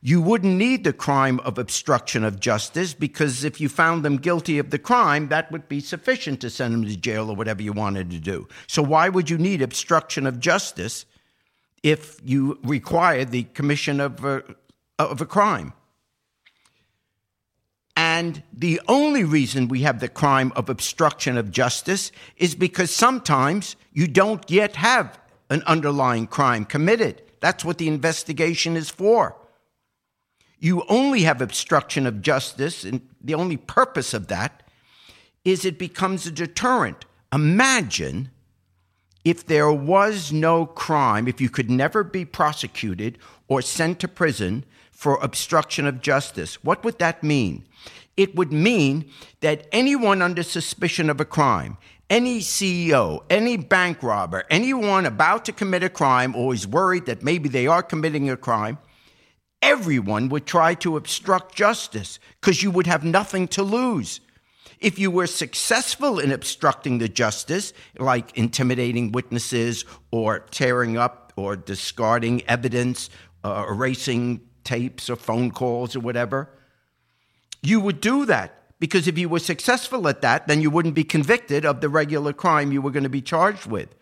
you 0.00 0.22
wouldn't 0.22 0.56
need 0.56 0.82
the 0.82 0.94
crime 0.94 1.40
of 1.40 1.58
obstruction 1.58 2.24
of 2.24 2.40
justice 2.40 2.94
because 2.94 3.44
if 3.44 3.60
you 3.60 3.68
found 3.68 4.02
them 4.02 4.16
guilty 4.16 4.58
of 4.58 4.70
the 4.70 4.78
crime, 4.78 5.28
that 5.28 5.52
would 5.52 5.68
be 5.68 5.80
sufficient 5.80 6.40
to 6.40 6.48
send 6.48 6.72
them 6.72 6.84
to 6.86 6.96
jail 6.96 7.28
or 7.28 7.36
whatever 7.36 7.60
you 7.60 7.74
wanted 7.74 8.10
to 8.10 8.18
do. 8.18 8.48
So, 8.66 8.82
why 8.82 9.10
would 9.10 9.28
you 9.28 9.36
need 9.36 9.60
obstruction 9.60 10.26
of 10.26 10.40
justice 10.40 11.04
if 11.82 12.18
you 12.24 12.58
require 12.62 13.24
the 13.24 13.44
commission 13.44 14.00
of 14.00 14.24
a, 14.24 14.42
of 14.98 15.20
a 15.20 15.26
crime. 15.26 15.72
And 18.20 18.42
the 18.52 18.82
only 18.86 19.24
reason 19.24 19.68
we 19.68 19.80
have 19.80 20.00
the 20.00 20.08
crime 20.22 20.52
of 20.54 20.68
obstruction 20.68 21.38
of 21.38 21.50
justice 21.50 22.12
is 22.36 22.54
because 22.54 22.90
sometimes 22.94 23.76
you 23.94 24.06
don't 24.06 24.44
yet 24.50 24.76
have 24.76 25.18
an 25.48 25.62
underlying 25.62 26.26
crime 26.26 26.66
committed. 26.66 27.22
That's 27.40 27.64
what 27.64 27.78
the 27.78 27.88
investigation 27.88 28.76
is 28.76 28.90
for. 28.90 29.36
You 30.58 30.84
only 30.90 31.22
have 31.22 31.40
obstruction 31.40 32.06
of 32.06 32.20
justice, 32.20 32.84
and 32.84 33.00
the 33.22 33.32
only 33.32 33.56
purpose 33.56 34.12
of 34.12 34.26
that 34.26 34.64
is 35.42 35.64
it 35.64 35.78
becomes 35.78 36.26
a 36.26 36.30
deterrent. 36.30 37.06
Imagine 37.32 38.28
if 39.24 39.46
there 39.46 39.72
was 39.72 40.30
no 40.30 40.66
crime, 40.66 41.26
if 41.26 41.40
you 41.40 41.48
could 41.48 41.70
never 41.70 42.04
be 42.04 42.26
prosecuted 42.26 43.16
or 43.48 43.62
sent 43.62 43.98
to 44.00 44.08
prison 44.08 44.66
for 44.90 45.16
obstruction 45.22 45.86
of 45.86 46.02
justice, 46.02 46.62
what 46.62 46.84
would 46.84 46.98
that 46.98 47.22
mean? 47.22 47.64
It 48.16 48.34
would 48.34 48.52
mean 48.52 49.10
that 49.40 49.66
anyone 49.72 50.22
under 50.22 50.42
suspicion 50.42 51.08
of 51.08 51.20
a 51.20 51.24
crime, 51.24 51.78
any 52.08 52.40
CEO, 52.40 53.22
any 53.30 53.56
bank 53.56 54.02
robber, 54.02 54.44
anyone 54.50 55.06
about 55.06 55.44
to 55.44 55.52
commit 55.52 55.82
a 55.82 55.88
crime 55.88 56.34
or 56.34 56.52
is 56.52 56.66
worried 56.66 57.06
that 57.06 57.22
maybe 57.22 57.48
they 57.48 57.66
are 57.66 57.82
committing 57.82 58.28
a 58.28 58.36
crime, 58.36 58.78
everyone 59.62 60.28
would 60.28 60.46
try 60.46 60.74
to 60.74 60.96
obstruct 60.96 61.54
justice 61.54 62.18
because 62.40 62.62
you 62.62 62.70
would 62.70 62.86
have 62.86 63.04
nothing 63.04 63.46
to 63.48 63.62
lose. 63.62 64.20
If 64.80 64.98
you 64.98 65.10
were 65.10 65.26
successful 65.26 66.18
in 66.18 66.32
obstructing 66.32 66.98
the 66.98 67.08
justice, 67.08 67.72
like 67.98 68.36
intimidating 68.36 69.12
witnesses 69.12 69.84
or 70.10 70.40
tearing 70.50 70.96
up 70.96 71.32
or 71.36 71.54
discarding 71.54 72.42
evidence, 72.48 73.10
uh, 73.44 73.66
erasing 73.68 74.40
tapes 74.64 75.10
or 75.10 75.16
phone 75.16 75.50
calls 75.50 75.94
or 75.94 76.00
whatever, 76.00 76.50
you 77.62 77.80
would 77.80 78.00
do 78.00 78.24
that. 78.26 78.56
Because 78.78 79.06
if 79.06 79.18
you 79.18 79.28
were 79.28 79.38
successful 79.38 80.08
at 80.08 80.22
that, 80.22 80.48
then 80.48 80.62
you 80.62 80.70
wouldn't 80.70 80.94
be 80.94 81.04
convicted 81.04 81.66
of 81.66 81.82
the 81.82 81.90
regular 81.90 82.32
crime 82.32 82.72
you 82.72 82.80
were 82.80 82.90
going 82.90 83.02
to 83.04 83.10
be 83.10 83.20
charged 83.20 83.66
with. 83.66 83.94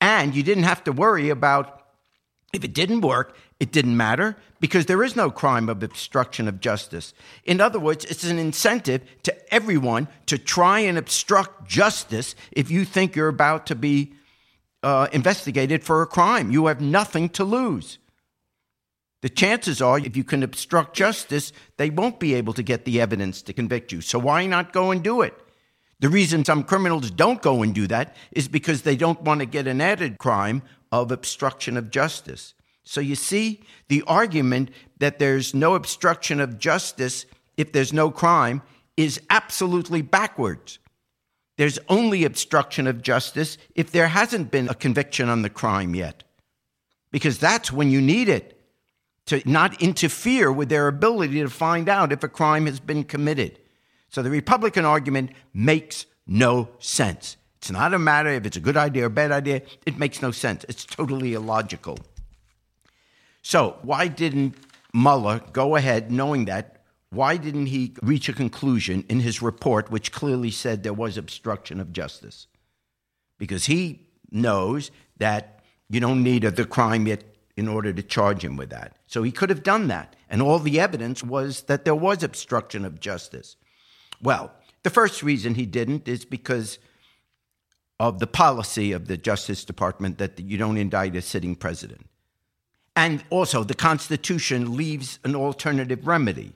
And 0.00 0.34
you 0.34 0.42
didn't 0.42 0.64
have 0.64 0.82
to 0.84 0.92
worry 0.92 1.30
about 1.30 1.86
if 2.52 2.64
it 2.64 2.74
didn't 2.74 3.02
work, 3.02 3.36
it 3.60 3.70
didn't 3.70 3.96
matter 3.96 4.36
because 4.60 4.86
there 4.86 5.02
is 5.02 5.14
no 5.14 5.30
crime 5.30 5.68
of 5.68 5.82
obstruction 5.82 6.48
of 6.48 6.60
justice. 6.60 7.14
In 7.44 7.60
other 7.60 7.78
words, 7.78 8.04
it's 8.06 8.24
an 8.24 8.38
incentive 8.38 9.02
to 9.22 9.54
everyone 9.54 10.08
to 10.26 10.38
try 10.38 10.80
and 10.80 10.98
obstruct 10.98 11.68
justice 11.68 12.34
if 12.52 12.70
you 12.70 12.84
think 12.84 13.14
you're 13.14 13.28
about 13.28 13.66
to 13.66 13.74
be 13.74 14.12
uh, 14.82 15.08
investigated 15.12 15.84
for 15.84 16.02
a 16.02 16.06
crime. 16.06 16.50
You 16.50 16.66
have 16.66 16.80
nothing 16.80 17.28
to 17.30 17.44
lose. 17.44 17.98
The 19.26 19.30
chances 19.30 19.82
are, 19.82 19.98
if 19.98 20.16
you 20.16 20.22
can 20.22 20.44
obstruct 20.44 20.94
justice, 20.94 21.52
they 21.78 21.90
won't 21.90 22.20
be 22.20 22.34
able 22.34 22.52
to 22.52 22.62
get 22.62 22.84
the 22.84 23.00
evidence 23.00 23.42
to 23.42 23.52
convict 23.52 23.90
you. 23.90 24.00
So 24.00 24.20
why 24.20 24.46
not 24.46 24.72
go 24.72 24.92
and 24.92 25.02
do 25.02 25.20
it? 25.20 25.34
The 25.98 26.08
reason 26.08 26.44
some 26.44 26.62
criminals 26.62 27.10
don't 27.10 27.42
go 27.42 27.64
and 27.64 27.74
do 27.74 27.88
that 27.88 28.14
is 28.30 28.46
because 28.46 28.82
they 28.82 28.94
don't 28.94 29.20
want 29.22 29.40
to 29.40 29.46
get 29.46 29.66
an 29.66 29.80
added 29.80 30.18
crime 30.18 30.62
of 30.92 31.10
obstruction 31.10 31.76
of 31.76 31.90
justice. 31.90 32.54
So 32.84 33.00
you 33.00 33.16
see, 33.16 33.64
the 33.88 34.04
argument 34.06 34.70
that 34.98 35.18
there's 35.18 35.54
no 35.54 35.74
obstruction 35.74 36.40
of 36.40 36.60
justice 36.60 37.26
if 37.56 37.72
there's 37.72 37.92
no 37.92 38.12
crime 38.12 38.62
is 38.96 39.20
absolutely 39.28 40.02
backwards. 40.02 40.78
There's 41.58 41.80
only 41.88 42.22
obstruction 42.22 42.86
of 42.86 43.02
justice 43.02 43.58
if 43.74 43.90
there 43.90 44.06
hasn't 44.06 44.52
been 44.52 44.68
a 44.68 44.74
conviction 44.74 45.28
on 45.28 45.42
the 45.42 45.50
crime 45.50 45.96
yet, 45.96 46.22
because 47.10 47.40
that's 47.40 47.72
when 47.72 47.90
you 47.90 48.00
need 48.00 48.28
it 48.28 48.55
to 49.26 49.42
not 49.48 49.80
interfere 49.82 50.52
with 50.52 50.68
their 50.68 50.88
ability 50.88 51.40
to 51.40 51.50
find 51.50 51.88
out 51.88 52.12
if 52.12 52.22
a 52.22 52.28
crime 52.28 52.66
has 52.66 52.80
been 52.80 53.04
committed. 53.04 53.58
So 54.08 54.22
the 54.22 54.30
Republican 54.30 54.84
argument 54.84 55.32
makes 55.52 56.06
no 56.26 56.68
sense. 56.78 57.36
It's 57.58 57.70
not 57.70 57.94
a 57.94 57.98
matter 57.98 58.30
if 58.30 58.46
it's 58.46 58.56
a 58.56 58.60
good 58.60 58.76
idea 58.76 59.04
or 59.04 59.06
a 59.06 59.10
bad 59.10 59.32
idea, 59.32 59.62
it 59.84 59.98
makes 59.98 60.22
no 60.22 60.30
sense. 60.30 60.64
It's 60.68 60.84
totally 60.84 61.34
illogical. 61.34 61.98
So, 63.42 63.78
why 63.82 64.08
didn't 64.08 64.56
Mueller 64.92 65.40
go 65.52 65.76
ahead 65.76 66.10
knowing 66.10 66.46
that? 66.46 66.84
Why 67.10 67.36
didn't 67.36 67.66
he 67.66 67.94
reach 68.02 68.28
a 68.28 68.32
conclusion 68.32 69.04
in 69.08 69.20
his 69.20 69.40
report, 69.40 69.90
which 69.90 70.12
clearly 70.12 70.50
said 70.50 70.82
there 70.82 70.92
was 70.92 71.16
obstruction 71.16 71.80
of 71.80 71.92
justice? 71.92 72.46
Because 73.38 73.66
he 73.66 74.08
knows 74.30 74.90
that 75.16 75.60
you 75.88 76.00
don't 76.00 76.22
need 76.22 76.44
a 76.44 76.50
the 76.50 76.64
crime 76.64 77.06
yet 77.06 77.22
in 77.56 77.68
order 77.68 77.92
to 77.92 78.02
charge 78.02 78.44
him 78.44 78.56
with 78.56 78.70
that. 78.70 78.96
So 79.06 79.22
he 79.22 79.32
could 79.32 79.50
have 79.50 79.62
done 79.62 79.88
that. 79.88 80.14
And 80.28 80.42
all 80.42 80.58
the 80.58 80.78
evidence 80.78 81.22
was 81.22 81.62
that 81.62 81.84
there 81.84 81.94
was 81.94 82.22
obstruction 82.22 82.84
of 82.84 83.00
justice. 83.00 83.56
Well, 84.22 84.52
the 84.82 84.90
first 84.90 85.22
reason 85.22 85.54
he 85.54 85.66
didn't 85.66 86.06
is 86.06 86.24
because 86.24 86.78
of 87.98 88.18
the 88.18 88.26
policy 88.26 88.92
of 88.92 89.06
the 89.08 89.16
Justice 89.16 89.64
Department 89.64 90.18
that 90.18 90.38
you 90.38 90.58
don't 90.58 90.76
indict 90.76 91.16
a 91.16 91.22
sitting 91.22 91.56
president. 91.56 92.06
And 92.94 93.24
also, 93.30 93.64
the 93.64 93.74
Constitution 93.74 94.76
leaves 94.76 95.18
an 95.24 95.34
alternative 95.34 96.06
remedy. 96.06 96.52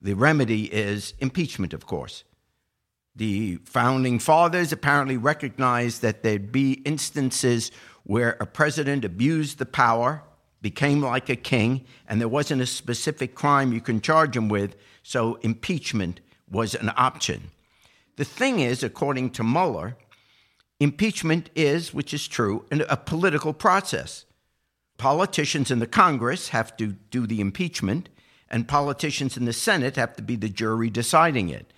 The 0.00 0.14
remedy 0.14 0.64
is 0.64 1.14
impeachment, 1.18 1.72
of 1.72 1.86
course. 1.86 2.24
The 3.16 3.56
founding 3.64 4.18
fathers 4.18 4.72
apparently 4.72 5.16
recognized 5.16 6.02
that 6.02 6.22
there'd 6.22 6.52
be 6.52 6.74
instances 6.84 7.70
where 8.04 8.36
a 8.40 8.46
president 8.46 9.04
abused 9.04 9.58
the 9.58 9.66
power, 9.66 10.22
became 10.62 11.00
like 11.00 11.28
a 11.28 11.36
king, 11.36 11.84
and 12.08 12.20
there 12.20 12.28
wasn't 12.28 12.62
a 12.62 12.66
specific 12.66 13.34
crime 13.34 13.72
you 13.72 13.80
can 13.80 14.00
charge 14.00 14.36
him 14.36 14.48
with, 14.48 14.76
so 15.02 15.36
impeachment 15.36 16.20
was 16.50 16.74
an 16.74 16.92
option. 16.96 17.50
The 18.16 18.24
thing 18.24 18.60
is, 18.60 18.82
according 18.82 19.30
to 19.30 19.42
Mueller, 19.42 19.96
impeachment 20.78 21.50
is, 21.54 21.94
which 21.94 22.12
is 22.12 22.28
true, 22.28 22.64
a 22.70 22.96
political 22.96 23.52
process 23.52 24.26
politicians 25.00 25.70
in 25.70 25.78
the 25.78 25.86
Congress 25.86 26.48
have 26.48 26.76
to 26.76 26.88
do 26.88 27.26
the 27.26 27.40
impeachment, 27.40 28.10
and 28.50 28.68
politicians 28.68 29.34
in 29.34 29.46
the 29.46 29.52
Senate 29.52 29.96
have 29.96 30.14
to 30.14 30.22
be 30.22 30.36
the 30.36 30.50
jury 30.50 30.90
deciding 30.90 31.48
it. 31.48 31.72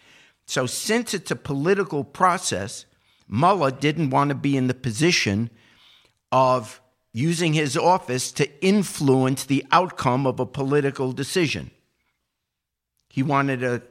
So, 0.46 0.66
since 0.66 1.14
it's 1.14 1.30
a 1.30 1.36
political 1.36 2.04
process, 2.04 2.84
Mueller 3.28 3.70
didn't 3.70 4.10
want 4.10 4.28
to 4.28 4.34
be 4.34 4.56
in 4.56 4.66
the 4.66 4.74
position 4.74 5.50
of 6.30 6.80
using 7.12 7.52
his 7.52 7.76
office 7.76 8.32
to 8.32 8.64
influence 8.64 9.44
the 9.44 9.64
outcome 9.70 10.26
of 10.26 10.40
a 10.40 10.46
political 10.46 11.12
decision. 11.12 11.70
He 13.08 13.22
wanted 13.22 13.60
to 13.60 13.82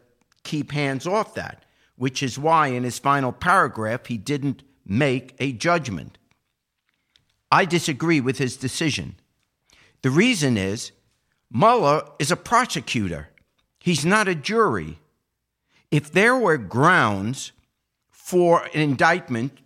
keep 0.44 0.72
hands 0.72 1.06
off 1.06 1.36
that, 1.36 1.64
which 1.96 2.24
is 2.24 2.40
why 2.40 2.68
in 2.68 2.84
his 2.84 3.00
final 3.00 3.32
paragraph 3.32 4.08
he 4.08 4.18
didn't 4.18 4.64
make 4.86 5.36
a 5.40 5.52
judgment. 5.52 6.18
I 7.52 7.66
disagree 7.66 8.22
with 8.22 8.38
his 8.40 8.58
decision. 8.58 9.16
The 10.02 10.10
reason 10.10 10.58
is 10.58 10.92
Mueller 11.52 12.04
is 12.18 12.32
a 12.32 12.36
prosecutor, 12.36 13.30
he's 13.80 14.06
not 14.06 14.28
a 14.28 14.36
jury. 14.36 14.98
If 15.92 16.12
there 16.12 16.36
were 16.36 16.58
grounds 16.58 17.52
for 18.10 18.64
an 18.74 18.80
indictment 18.80 19.58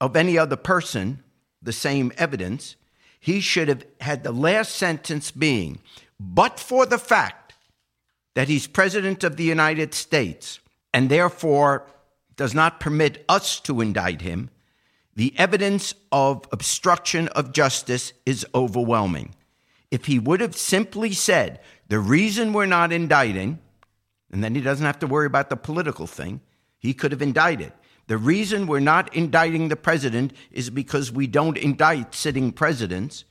of 0.00 0.16
any 0.16 0.36
other 0.36 0.56
person, 0.56 1.22
the 1.62 1.72
same 1.72 2.12
evidence, 2.18 2.76
he 3.20 3.40
should 3.40 3.68
have 3.68 3.86
had 4.00 4.24
the 4.24 4.32
last 4.32 4.74
sentence 4.74 5.30
being, 5.30 5.78
but 6.18 6.58
for 6.58 6.84
the 6.84 6.98
fact 6.98 7.54
that 8.34 8.48
he's 8.48 8.66
president 8.66 9.24
of 9.24 9.36
the 9.36 9.44
United 9.44 9.94
States 9.94 10.60
and 10.92 11.08
therefore 11.08 11.86
does 12.36 12.54
not 12.54 12.80
permit 12.80 13.24
us 13.28 13.60
to 13.60 13.80
indict 13.80 14.20
him, 14.20 14.50
the 15.14 15.32
evidence 15.38 15.94
of 16.12 16.46
obstruction 16.52 17.28
of 17.28 17.52
justice 17.52 18.12
is 18.26 18.46
overwhelming. 18.54 19.34
If 19.90 20.04
he 20.04 20.18
would 20.18 20.40
have 20.40 20.56
simply 20.56 21.12
said, 21.12 21.60
the 21.88 21.98
reason 21.98 22.52
we're 22.52 22.66
not 22.66 22.92
indicting, 22.92 23.60
and 24.30 24.42
then 24.42 24.54
he 24.54 24.60
doesn't 24.60 24.86
have 24.86 24.98
to 25.00 25.06
worry 25.06 25.26
about 25.26 25.50
the 25.50 25.56
political 25.56 26.06
thing, 26.06 26.40
he 26.78 26.94
could 26.94 27.12
have 27.12 27.22
indicted. 27.22 27.72
The 28.06 28.18
reason 28.18 28.66
we're 28.66 28.80
not 28.80 29.14
indicting 29.14 29.68
the 29.68 29.76
president 29.76 30.32
is 30.52 30.70
because 30.70 31.10
we 31.10 31.26
don't 31.26 31.56
indict 31.56 32.14
sitting 32.14 32.52
presidents. 32.52 33.24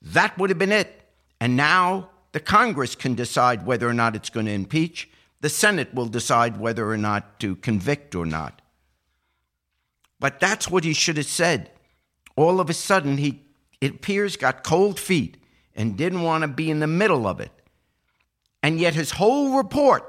That 0.00 0.36
would 0.38 0.50
have 0.50 0.58
been 0.58 0.72
it. 0.72 1.08
And 1.40 1.56
now 1.56 2.10
the 2.32 2.40
Congress 2.40 2.94
can 2.94 3.14
decide 3.14 3.66
whether 3.66 3.88
or 3.88 3.94
not 3.94 4.14
it's 4.14 4.30
going 4.30 4.46
to 4.46 4.52
impeach. 4.52 5.10
The 5.40 5.48
Senate 5.48 5.92
will 5.94 6.06
decide 6.06 6.60
whether 6.60 6.88
or 6.88 6.96
not 6.96 7.40
to 7.40 7.56
convict 7.56 8.14
or 8.14 8.26
not. 8.26 8.62
But 10.20 10.38
that's 10.38 10.70
what 10.70 10.84
he 10.84 10.92
should 10.92 11.16
have 11.16 11.26
said. 11.26 11.70
All 12.36 12.60
of 12.60 12.70
a 12.70 12.74
sudden, 12.74 13.16
he, 13.16 13.42
it 13.80 13.94
appears, 13.96 14.36
got 14.36 14.62
cold 14.62 15.00
feet 15.00 15.38
and 15.74 15.96
didn't 15.96 16.22
want 16.22 16.42
to 16.42 16.48
be 16.48 16.70
in 16.70 16.80
the 16.80 16.86
middle 16.86 17.26
of 17.26 17.40
it. 17.40 17.50
And 18.62 18.78
yet 18.78 18.94
his 18.94 19.12
whole 19.12 19.56
report 19.56 20.04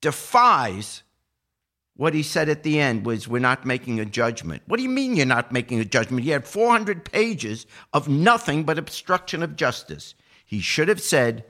defies 0.00 1.02
what 1.96 2.14
he 2.14 2.22
said 2.22 2.48
at 2.48 2.62
the 2.62 2.78
end 2.78 3.06
was 3.06 3.26
we're 3.26 3.38
not 3.38 3.64
making 3.64 3.98
a 3.98 4.04
judgment. 4.04 4.62
What 4.66 4.76
do 4.76 4.82
you 4.82 4.88
mean 4.88 5.16
you're 5.16 5.26
not 5.26 5.50
making 5.50 5.80
a 5.80 5.84
judgment? 5.84 6.24
He 6.24 6.30
had 6.30 6.46
400 6.46 7.04
pages 7.04 7.66
of 7.92 8.08
nothing 8.08 8.64
but 8.64 8.78
obstruction 8.78 9.42
of 9.42 9.56
justice. 9.56 10.14
He 10.44 10.60
should 10.60 10.88
have 10.88 11.00
said, 11.00 11.44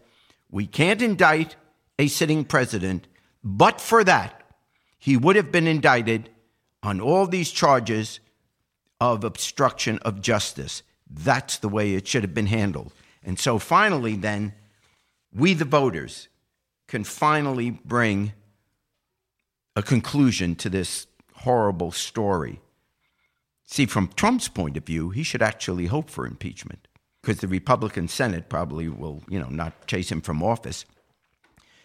we 0.50 0.66
can't 0.66 1.02
indict 1.02 1.56
a 1.98 2.06
sitting 2.06 2.44
president, 2.44 3.08
but 3.42 3.80
for 3.80 4.04
that, 4.04 4.42
he 4.98 5.16
would 5.16 5.36
have 5.36 5.50
been 5.50 5.66
indicted 5.66 6.30
on 6.82 7.00
all 7.00 7.26
these 7.26 7.50
charges 7.50 8.20
of 9.00 9.24
obstruction 9.24 9.98
of 10.00 10.22
justice. 10.22 10.82
That's 11.10 11.58
the 11.58 11.68
way 11.68 11.94
it 11.94 12.06
should 12.06 12.22
have 12.22 12.34
been 12.34 12.46
handled. 12.46 12.92
And 13.24 13.38
so 13.38 13.58
finally, 13.58 14.14
then, 14.14 14.54
we, 15.36 15.54
the 15.54 15.64
voters, 15.64 16.28
can 16.88 17.04
finally 17.04 17.70
bring 17.70 18.32
a 19.74 19.82
conclusion 19.82 20.54
to 20.56 20.70
this 20.70 21.06
horrible 21.34 21.92
story. 21.92 22.60
See, 23.66 23.86
from 23.86 24.08
Trump's 24.08 24.48
point 24.48 24.76
of 24.76 24.84
view, 24.84 25.10
he 25.10 25.22
should 25.22 25.42
actually 25.42 25.86
hope 25.86 26.08
for 26.08 26.26
impeachment 26.26 26.88
because 27.20 27.40
the 27.40 27.48
Republican 27.48 28.08
Senate 28.08 28.48
probably 28.48 28.88
will, 28.88 29.22
you 29.28 29.38
know, 29.38 29.48
not 29.48 29.86
chase 29.86 30.10
him 30.10 30.20
from 30.20 30.42
office. 30.42 30.84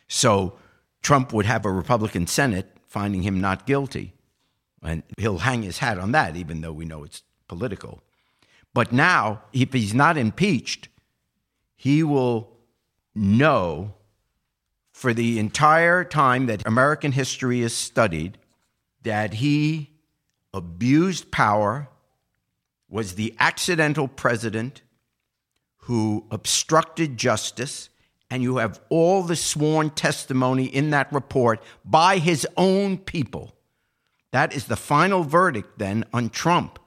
So 0.07 0.57
Trump 1.01 1.33
would 1.33 1.47
have 1.47 1.65
a 1.65 1.71
Republican 1.71 2.27
Senate 2.27 2.77
finding 2.87 3.23
him 3.23 3.41
not 3.41 3.65
guilty, 3.65 4.13
and 4.83 5.03
he'll 5.17 5.39
hang 5.39 5.63
his 5.63 5.79
hat 5.79 5.97
on 5.97 6.11
that, 6.11 6.35
even 6.35 6.61
though 6.61 6.71
we 6.71 6.85
know 6.85 7.03
it's 7.03 7.23
political. 7.47 8.01
But 8.73 8.91
now, 8.91 9.41
if 9.51 9.73
he's 9.73 9.93
not 9.93 10.17
impeached, 10.17 10.89
he 11.75 12.03
will 12.03 12.50
know 13.15 13.93
for 14.91 15.13
the 15.13 15.39
entire 15.39 16.03
time 16.03 16.45
that 16.45 16.65
American 16.65 17.11
history 17.11 17.61
is 17.61 17.73
studied 17.73 18.37
that 19.03 19.35
he 19.35 19.89
abused 20.53 21.31
power, 21.31 21.87
was 22.89 23.15
the 23.15 23.33
accidental 23.39 24.07
president 24.07 24.81
who 25.85 26.25
obstructed 26.29 27.17
justice, 27.17 27.89
and 28.29 28.43
you 28.43 28.57
have 28.57 28.79
all 28.89 29.23
the 29.23 29.35
sworn 29.35 29.89
testimony 29.89 30.65
in 30.65 30.91
that 30.91 31.11
report 31.11 31.63
by 31.83 32.17
his 32.17 32.45
own 32.57 32.97
people. 32.97 33.55
That 34.31 34.53
is 34.53 34.65
the 34.65 34.75
final 34.75 35.23
verdict 35.23 35.79
then 35.79 36.05
on 36.13 36.29
Trump. 36.29 36.79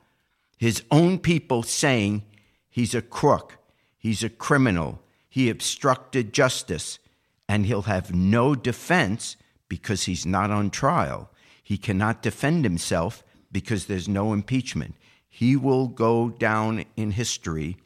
His 0.57 0.83
own 0.91 1.19
people 1.19 1.63
saying 1.63 2.23
he's 2.71 2.95
a 2.95 3.03
crook, 3.03 3.59
he's 3.99 4.23
a 4.23 4.29
criminal, 4.29 5.03
he 5.35 5.51
obstructed 5.51 6.33
justice, 6.33 7.01
and 7.49 7.67
he'll 7.67 7.83
have 7.83 8.15
no 8.15 8.55
defense 8.55 9.37
because 9.69 10.05
he's 10.05 10.25
not 10.25 10.53
on 10.53 10.71
trial. 10.71 11.29
He 11.61 11.77
cannot 11.77 12.23
defend 12.23 12.65
himself 12.65 13.25
because 13.51 13.87
there's 13.87 14.09
no 14.09 14.33
impeachment. 14.33 14.95
He 15.29 15.57
will 15.57 15.89
go 15.89 16.29
down 16.29 16.85
in 16.97 17.11
history 17.11 17.79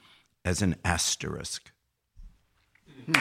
as 0.45 0.61
an 0.61 0.77
asterisk. 0.85 1.71
Hmm. 3.07 3.15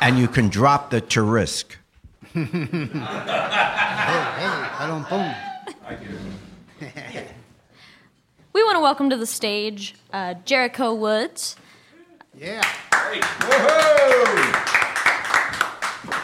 and 0.00 0.18
you 0.18 0.28
can 0.28 0.48
drop 0.48 0.88
the 0.88 1.02
to 1.02 1.20
risk. 1.20 1.76
Hey, 4.08 4.46
I 4.78 4.86
don't 4.86 5.06
boom. 5.10 5.34
We 8.52 8.64
want 8.64 8.76
to 8.76 8.80
welcome 8.80 9.10
to 9.10 9.16
the 9.16 9.26
stage 9.26 9.94
uh, 10.12 10.34
Jericho 10.44 10.94
Woods. 10.94 11.56
Yeah. 12.36 12.62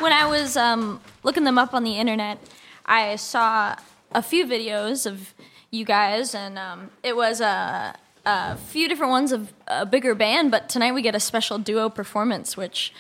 When 0.01 0.13
I 0.13 0.27
was 0.27 0.57
um, 0.57 1.01
looking 1.23 1.45
them 1.45 1.59
up 1.59 1.75
on 1.75 1.85
the 1.85 1.99
internet, 1.99 2.39
I 2.87 3.17
saw 3.17 3.77
a 4.13 4.23
few 4.23 4.47
videos 4.47 5.07
of 5.07 5.35
you 5.71 5.85
guys, 5.85 6.35
and 6.35 6.59
um, 6.59 6.91
it 7.03 7.15
was 7.15 7.41
a, 7.41 7.95
a 8.27 8.57
few 8.57 8.89
different 8.89 9.11
ones 9.11 9.33
of 9.33 9.53
a 9.67 9.87
bigger 9.87 10.15
band. 10.15 10.51
But 10.51 10.69
tonight 10.69 10.93
we 10.93 11.03
get 11.03 11.15
a 11.15 11.21
special 11.21 11.59
duo 11.59 11.89
performance, 11.89 12.57
which, 12.57 12.93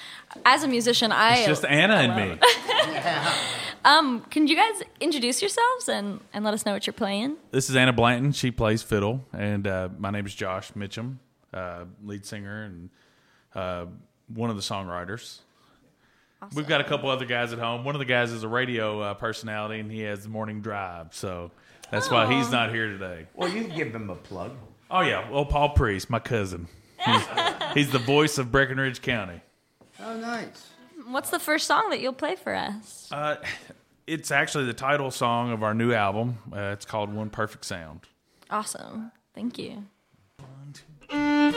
as 0.45 0.63
a 0.63 0.69
musician, 0.69 1.13
I 1.13 1.39
It's 1.39 1.47
just 1.47 1.65
Anna 1.65 1.95
and 1.95 2.17
me. 2.17 2.39
can 4.31 4.47
you 4.47 4.57
guys 4.57 4.83
introduce 5.01 5.43
yourselves 5.43 5.89
and, 5.89 6.21
and 6.33 6.45
let 6.45 6.55
us 6.55 6.67
know 6.67 6.73
what 6.73 6.87
you're 6.87 6.95
playing? 6.95 7.37
This 7.51 7.71
is 7.71 7.77
Anna 7.77 7.93
Blanton. 7.93 8.33
She 8.33 8.51
plays 8.51 8.83
fiddle, 8.83 9.25
and 9.33 9.67
uh, 9.67 9.89
my 9.99 10.11
name 10.11 10.27
is 10.27 10.35
Josh 10.35 10.73
Mitchum, 10.73 11.17
uh, 11.53 11.85
lead 12.03 12.27
singer 12.27 12.65
and 12.65 12.91
uh, 13.55 13.87
one 14.29 14.51
of 14.51 14.57
the 14.57 14.63
songwriters. 14.63 15.41
We've 16.55 16.69
got 16.69 16.83
a 16.83 16.85
couple 16.85 17.09
other 17.09 17.25
guys 17.25 17.55
at 17.55 17.59
home. 17.59 17.85
One 17.85 17.95
of 17.95 18.01
the 18.01 18.05
guys 18.05 18.31
is 18.31 18.43
a 18.43 18.49
radio 18.49 19.01
uh, 19.01 19.15
personality, 19.15 19.81
and 19.81 19.91
he 19.91 20.01
has 20.01 20.25
the 20.25 20.29
morning 20.29 20.61
drive, 20.61 21.15
so 21.15 21.51
that's 21.91 22.11
why 22.11 22.31
he's 22.31 22.51
not 22.51 22.71
here 22.71 22.89
today. 22.89 23.27
Well, 23.35 23.49
you 23.49 23.65
can 23.65 23.75
give 23.75 23.95
him 23.95 24.11
a 24.11 24.15
plug. 24.17 24.53
Oh 24.91 25.01
yeah, 25.01 25.29
well, 25.31 25.45
Paul 25.45 25.71
Priest, 25.71 26.11
my 26.11 26.19
cousin. 26.19 26.69
He's, 27.05 27.23
he's 27.75 27.91
the 27.91 27.99
voice 27.99 28.39
of 28.39 28.53
Breckinridge 28.53 29.03
County. 29.03 29.41
Oh, 30.01 30.17
nice. 30.17 30.71
What's 31.09 31.31
the 31.31 31.39
first 31.39 31.67
song 31.67 31.91
that 31.91 32.01
you'll 32.01 32.13
play 32.13 32.37
for 32.37 32.55
us? 32.55 33.09
Uh, 33.13 33.37
it's 34.07 34.31
actually 34.31 34.65
the 34.67 34.75
title 34.75 35.11
song 35.11 35.53
of 35.53 35.63
our 35.63 35.75
new 35.75 35.93
album. 35.93 36.39
Uh, 36.53 36.71
it's 36.73 36.85
called 36.85 37.13
One 37.13 37.31
Perfect 37.31 37.65
Sound. 37.65 38.01
Awesome. 38.51 39.13
Thank 39.35 39.59
you. 39.59 39.85
This 41.11 41.57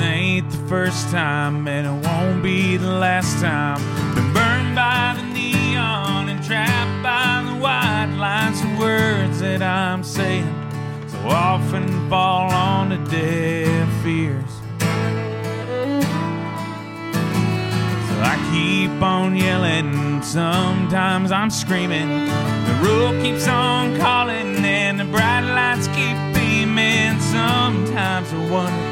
ain't 0.00 0.50
the 0.50 0.56
first 0.68 1.10
time, 1.10 1.68
and 1.68 1.86
it 1.86 2.08
won't 2.08 2.42
be 2.42 2.76
the 2.76 2.92
last 2.92 3.40
time. 3.40 3.78
Been 4.14 4.32
burned 4.32 4.74
by 4.74 5.14
the 5.16 5.22
neon 5.34 6.28
and 6.28 6.42
trapped 6.44 7.02
by 7.02 7.42
the 7.46 7.56
white 7.60 8.14
lines 8.18 8.60
and 8.60 8.78
words 8.78 9.40
that 9.40 9.62
I'm 9.62 10.02
saying. 10.02 10.52
So 11.08 11.18
often 11.28 12.08
fall 12.08 12.50
on 12.50 12.88
the 12.90 12.98
deaf 13.10 14.06
ears. 14.06 14.50
So 18.08 18.14
I 18.22 18.36
keep 18.52 19.02
on 19.02 19.36
yelling, 19.36 20.22
sometimes 20.22 21.30
I'm 21.32 21.50
screaming. 21.50 22.26
The 22.26 22.74
road 22.82 23.22
keeps 23.22 23.46
on 23.48 23.96
calling, 23.98 24.64
and 24.64 24.98
the 24.98 25.04
bright 25.04 25.42
lights 25.42 25.86
keep 25.88 26.16
beaming. 26.34 27.18
Sometimes 27.20 28.32
I 28.32 28.50
wonder. 28.50 28.89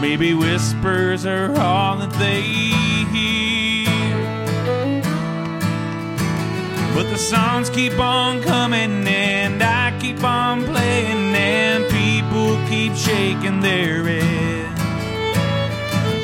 Maybe 0.00 0.32
whispers 0.32 1.26
are 1.26 1.50
all 1.58 1.96
that 1.96 2.12
they 2.20 2.42
hear. 2.42 3.88
But 6.94 7.10
the 7.10 7.18
songs 7.18 7.68
keep 7.68 7.98
on 7.98 8.40
coming 8.40 9.08
and 9.08 9.60
I 9.60 9.96
keep 10.00 10.22
on 10.22 10.64
playing 10.64 11.34
and 11.34 11.84
people 11.90 12.56
keep 12.68 12.94
shaking 12.94 13.60
their 13.60 14.04
heads. 14.04 14.80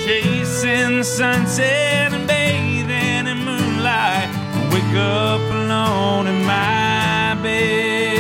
Chasing 0.05 1.03
sunset 1.03 2.13
and 2.13 2.29
bathing 2.29 3.27
in 3.27 3.39
moonlight. 3.45 4.29
I 4.31 4.71
Wake 4.73 4.97
up 4.97 5.41
alone 5.51 6.29
in 6.29 6.45
my 6.45 7.37
bed. 7.43 8.14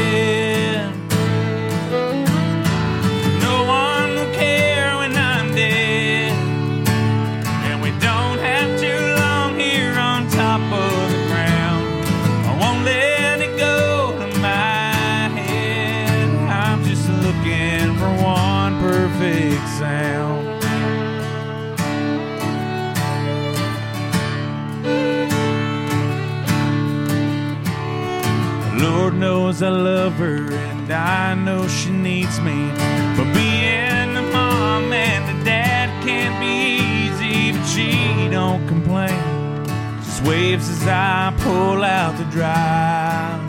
Lord 29.14 29.20
knows 29.20 29.62
I 29.62 29.68
love 29.68 30.14
her 30.14 30.52
and 30.52 30.92
I 30.92 31.34
know 31.34 31.68
she 31.68 31.90
needs 31.90 32.40
me. 32.40 32.68
But 33.16 33.32
being 33.32 34.16
a 34.16 34.22
mom 34.32 34.92
and 34.92 35.40
a 35.40 35.44
dad 35.44 35.88
can't 36.04 36.36
be 36.40 36.82
easy, 36.82 37.52
but 37.52 37.64
she 37.64 38.28
don't 38.28 38.66
complain. 38.66 39.66
Just 40.02 40.24
waves 40.24 40.68
as 40.68 40.86
I 40.88 41.32
pull 41.38 41.84
out 41.84 42.16
the 42.18 42.24
drive. 42.24 43.40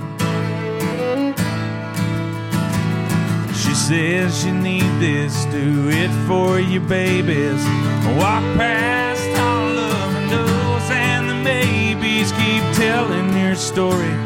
She 3.56 3.74
says 3.74 4.46
you 4.46 4.54
need 4.54 4.92
this, 5.00 5.46
do 5.46 5.90
it 5.90 6.12
for 6.28 6.60
your 6.60 6.84
babies. 6.84 7.64
I 7.66 8.16
Walk 8.20 8.44
past 8.58 9.40
all 9.40 9.80
of 9.80 10.14
the 10.14 10.36
doors 10.36 10.90
and 10.92 11.28
the 11.28 11.44
babies 11.44 12.32
keep 12.34 12.64
telling 12.76 13.32
their 13.32 13.56
stories. 13.56 14.25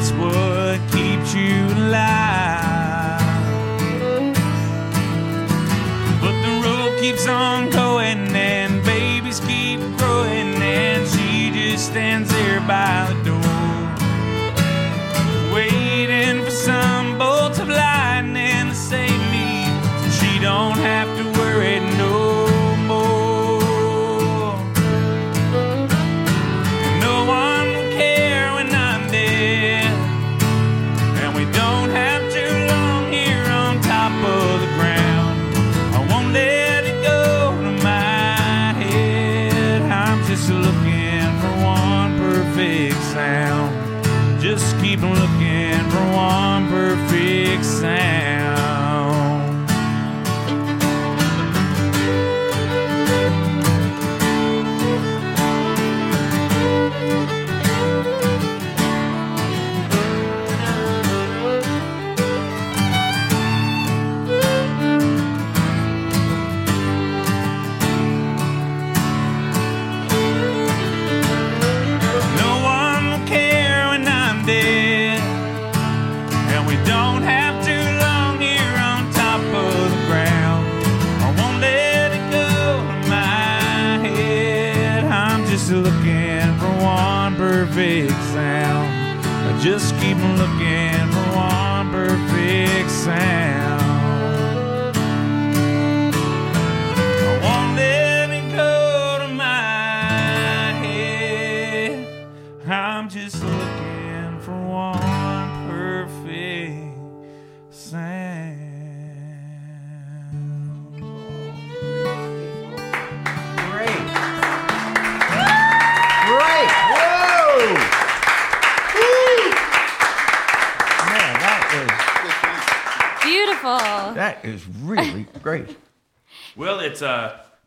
That's 0.00 0.12
what 0.12 0.80
keeps 0.92 1.34
you 1.34 1.66
alive. 1.76 3.20
But 6.22 6.40
the 6.40 6.62
road 6.64 6.98
keeps 7.02 7.28
on 7.28 7.68
going 7.68 8.34
and 8.34 8.82
babies 8.82 9.40
keep 9.40 9.80
growing 9.98 10.54
and 10.54 11.06
she 11.06 11.50
just 11.50 11.88
stands 11.88 12.30
there 12.30 12.60
by 12.60 13.12
the 13.12 13.24
door. 13.24 13.39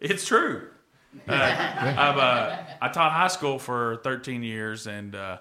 It's 0.04 0.26
true. 0.28 0.68
Uh, 1.28 1.34
I've 1.34 2.18
uh, 2.18 2.58
I 2.82 2.88
taught 2.90 3.12
high 3.12 3.28
school 3.28 3.60
for 3.60 3.98
13 4.04 4.42
years 4.42 4.88
and 4.88 5.14
uh, 5.14 5.38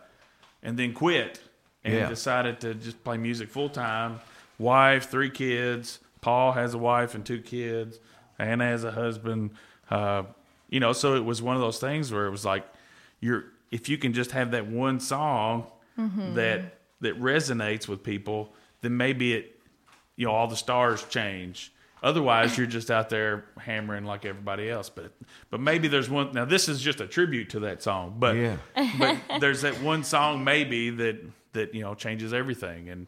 and 0.62 0.78
then 0.78 0.92
quit 0.92 1.40
and 1.82 1.94
Yeah. 1.94 2.08
decided 2.10 2.60
to 2.60 2.74
just 2.74 3.02
play 3.02 3.16
music 3.16 3.48
full 3.48 3.70
time. 3.70 4.20
Wife, 4.58 5.10
three 5.10 5.30
kids. 5.30 5.98
Paul 6.20 6.52
has 6.52 6.74
a 6.74 6.78
wife 6.78 7.14
and 7.14 7.24
two 7.24 7.40
kids. 7.40 8.00
Anna 8.38 8.64
has 8.66 8.84
a 8.84 8.90
husband. 8.92 9.52
Uh, 9.90 10.24
you 10.68 10.78
know, 10.78 10.92
so 10.92 11.14
it 11.16 11.24
was 11.24 11.40
one 11.40 11.56
of 11.56 11.62
those 11.62 11.78
things 11.78 12.12
where 12.12 12.26
it 12.26 12.30
was 12.30 12.44
like, 12.44 12.66
you're 13.20 13.44
if 13.70 13.88
you 13.88 13.96
can 13.96 14.12
just 14.12 14.32
have 14.32 14.50
that 14.50 14.66
one 14.66 15.00
song 15.00 15.66
that 15.96 16.74
that 17.00 17.18
resonates 17.18 17.88
with 17.88 18.02
people, 18.02 18.52
then 18.82 18.94
maybe 18.98 19.32
it 19.32 19.58
you 20.16 20.26
know 20.26 20.32
all 20.32 20.48
the 20.48 20.56
stars 20.56 21.02
change 21.04 21.72
otherwise 22.02 22.56
you're 22.58 22.66
just 22.66 22.90
out 22.90 23.08
there 23.08 23.44
hammering 23.58 24.04
like 24.04 24.24
everybody 24.24 24.68
else 24.68 24.88
but 24.90 25.12
but 25.50 25.60
maybe 25.60 25.88
there's 25.88 26.10
one 26.10 26.32
now 26.32 26.44
this 26.44 26.68
is 26.68 26.80
just 26.80 27.00
a 27.00 27.06
tribute 27.06 27.50
to 27.50 27.60
that 27.60 27.82
song 27.82 28.14
but 28.18 28.34
Yeah. 28.36 28.56
but 28.98 29.40
there's 29.40 29.62
that 29.62 29.80
one 29.82 30.02
song 30.04 30.42
maybe 30.44 30.90
that 30.90 31.20
that 31.52 31.74
you 31.74 31.82
know 31.82 31.94
changes 31.94 32.32
everything 32.34 32.88
and 32.88 33.06